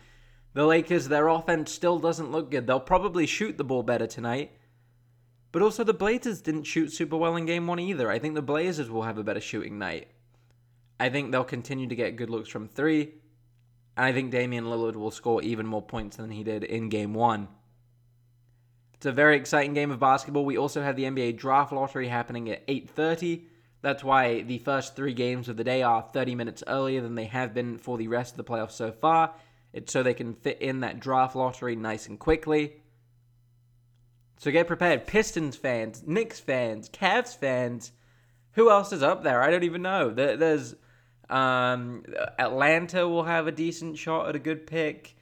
The 0.54 0.66
Lakers, 0.66 1.08
their 1.08 1.28
offense 1.28 1.72
still 1.72 2.00
doesn't 2.00 2.32
look 2.32 2.52
good. 2.52 2.68
They'll 2.68 2.80
probably 2.80 3.26
shoot 3.26 3.58
the 3.58 3.64
ball 3.64 3.84
better 3.84 4.08
tonight. 4.08 4.52
But 5.52 5.62
also 5.62 5.84
the 5.84 5.94
Blazers 5.94 6.42
didn't 6.42 6.64
shoot 6.64 6.92
super 6.92 7.18
well 7.18 7.36
in 7.36 7.46
game 7.46 7.68
1 7.68 7.80
either. 7.80 8.10
I 8.10 8.20
think 8.20 8.36
the 8.36 8.42
Blazers 8.42 8.90
will 8.90 9.04
have 9.04 9.18
a 9.18 9.24
better 9.24 9.42
shooting 9.42 9.78
night. 9.78 10.08
I 11.00 11.10
think 11.10 11.32
they'll 11.32 11.44
continue 11.44 11.88
to 11.88 11.96
get 11.96 12.16
good 12.16 12.30
looks 12.30 12.50
from 12.50 12.68
3. 12.68 13.14
And 13.96 14.06
I 14.06 14.14
think 14.14 14.32
Damian 14.32 14.66
Lillard 14.66 14.96
will 14.96 15.12
score 15.12 15.42
even 15.44 15.68
more 15.68 15.82
points 15.82 16.18
than 16.18 16.32
he 16.32 16.44
did 16.44 16.64
in 16.64 16.90
game 16.90 17.14
one. 17.14 17.48
It's 18.96 19.06
a 19.06 19.12
very 19.12 19.36
exciting 19.36 19.74
game 19.74 19.92
of 19.92 20.00
basketball. 20.00 20.46
We 20.46 20.58
also 20.58 20.82
have 20.82 20.96
the 20.96 21.04
NBA 21.04 21.38
draft 21.38 21.72
lottery 21.72 22.08
happening 22.08 22.50
at 22.50 22.66
8:30. 22.68 23.44
That's 23.82 24.04
why 24.04 24.42
the 24.44 24.60
first 24.60 24.96
3 24.96 25.14
games 25.14 25.50
of 25.50 25.58
the 25.58 25.64
day 25.64 25.84
are 25.84 26.10
30 26.14 26.36
minutes 26.36 26.64
earlier 26.68 27.02
than 27.02 27.16
they 27.16 27.26
have 27.26 27.54
been 27.54 27.78
for 27.78 27.98
the 27.98 28.08
rest 28.08 28.34
of 28.34 28.38
the 28.38 28.44
playoffs 28.44 28.72
so 28.72 28.92
far. 28.92 29.36
It's 29.74 29.92
so 29.92 30.04
they 30.04 30.14
can 30.14 30.36
fit 30.36 30.62
in 30.62 30.82
that 30.82 31.00
draft 31.00 31.36
lottery 31.36 31.76
nice 31.76 32.08
and 32.08 32.20
quickly. 32.20 32.84
So 34.38 34.52
get 34.52 34.68
prepared. 34.68 35.08
Pistons 35.08 35.56
fans, 35.56 36.04
Knicks 36.06 36.40
fans, 36.40 36.90
Cavs 36.90 37.36
fans. 37.36 37.92
Who 38.52 38.70
else 38.70 38.94
is 38.94 39.02
up 39.02 39.24
there? 39.24 39.42
I 39.42 39.50
don't 39.50 39.64
even 39.64 39.82
know. 39.82 40.12
There's 40.12 40.76
um, 41.30 42.04
Atlanta 42.38 43.08
will 43.08 43.24
have 43.24 43.48
a 43.48 43.52
decent 43.52 43.98
shot 43.98 44.30
at 44.30 44.36
a 44.36 44.40
good 44.40 44.68
pick. 44.68 45.16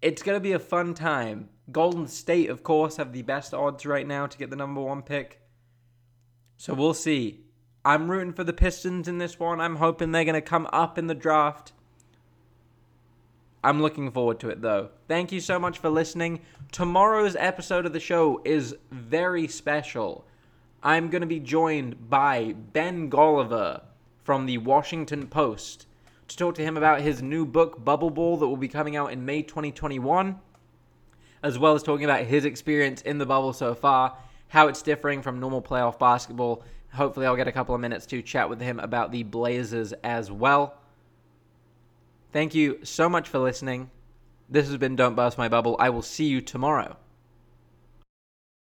It's 0.00 0.22
going 0.22 0.36
to 0.36 0.40
be 0.40 0.52
a 0.52 0.60
fun 0.60 0.94
time. 0.94 1.48
Golden 1.72 2.06
State, 2.06 2.50
of 2.50 2.62
course, 2.62 2.96
have 2.96 3.12
the 3.12 3.22
best 3.22 3.52
odds 3.52 3.84
right 3.84 4.06
now 4.06 4.26
to 4.26 4.38
get 4.38 4.50
the 4.50 4.56
number 4.56 4.80
one 4.80 5.02
pick. 5.02 5.40
So 6.56 6.74
we'll 6.74 6.94
see. 6.94 7.44
I'm 7.84 8.10
rooting 8.10 8.32
for 8.32 8.44
the 8.44 8.52
Pistons 8.52 9.08
in 9.08 9.18
this 9.18 9.38
one. 9.38 9.60
I'm 9.60 9.76
hoping 9.76 10.12
they're 10.12 10.24
going 10.24 10.34
to 10.34 10.40
come 10.40 10.68
up 10.72 10.98
in 10.98 11.08
the 11.08 11.14
draft. 11.14 11.72
I'm 13.62 13.82
looking 13.82 14.10
forward 14.10 14.38
to 14.40 14.50
it 14.50 14.62
though. 14.62 14.90
Thank 15.08 15.32
you 15.32 15.40
so 15.40 15.58
much 15.58 15.78
for 15.78 15.90
listening. 15.90 16.40
Tomorrow's 16.70 17.36
episode 17.36 17.86
of 17.86 17.92
the 17.92 18.00
show 18.00 18.40
is 18.44 18.76
very 18.90 19.48
special. 19.48 20.24
I'm 20.82 21.10
going 21.10 21.22
to 21.22 21.26
be 21.26 21.40
joined 21.40 22.08
by 22.08 22.54
Ben 22.72 23.10
Golliver 23.10 23.82
from 24.22 24.46
the 24.46 24.58
Washington 24.58 25.26
Post 25.26 25.86
to 26.28 26.36
talk 26.36 26.54
to 26.54 26.62
him 26.62 26.76
about 26.76 27.00
his 27.00 27.22
new 27.22 27.44
book, 27.44 27.84
Bubble 27.84 28.10
Ball, 28.10 28.36
that 28.36 28.46
will 28.46 28.56
be 28.56 28.68
coming 28.68 28.94
out 28.94 29.12
in 29.12 29.24
May 29.24 29.42
2021, 29.42 30.38
as 31.42 31.58
well 31.58 31.74
as 31.74 31.82
talking 31.82 32.04
about 32.04 32.24
his 32.24 32.44
experience 32.44 33.02
in 33.02 33.18
the 33.18 33.26
bubble 33.26 33.52
so 33.52 33.74
far, 33.74 34.16
how 34.48 34.68
it's 34.68 34.82
differing 34.82 35.22
from 35.22 35.40
normal 35.40 35.62
playoff 35.62 35.98
basketball. 35.98 36.62
Hopefully, 36.92 37.26
I'll 37.26 37.36
get 37.36 37.48
a 37.48 37.52
couple 37.52 37.74
of 37.74 37.80
minutes 37.80 38.06
to 38.06 38.22
chat 38.22 38.48
with 38.48 38.60
him 38.60 38.78
about 38.78 39.10
the 39.10 39.22
Blazers 39.22 39.92
as 40.04 40.30
well. 40.30 40.74
Thank 42.30 42.54
you 42.54 42.80
so 42.84 43.08
much 43.08 43.28
for 43.28 43.38
listening. 43.38 43.90
This 44.50 44.66
has 44.68 44.76
been 44.76 44.96
Don't 44.96 45.14
Burst 45.14 45.38
My 45.38 45.48
Bubble. 45.48 45.76
I 45.78 45.88
will 45.90 46.02
see 46.02 46.26
you 46.26 46.40
tomorrow. 46.40 46.96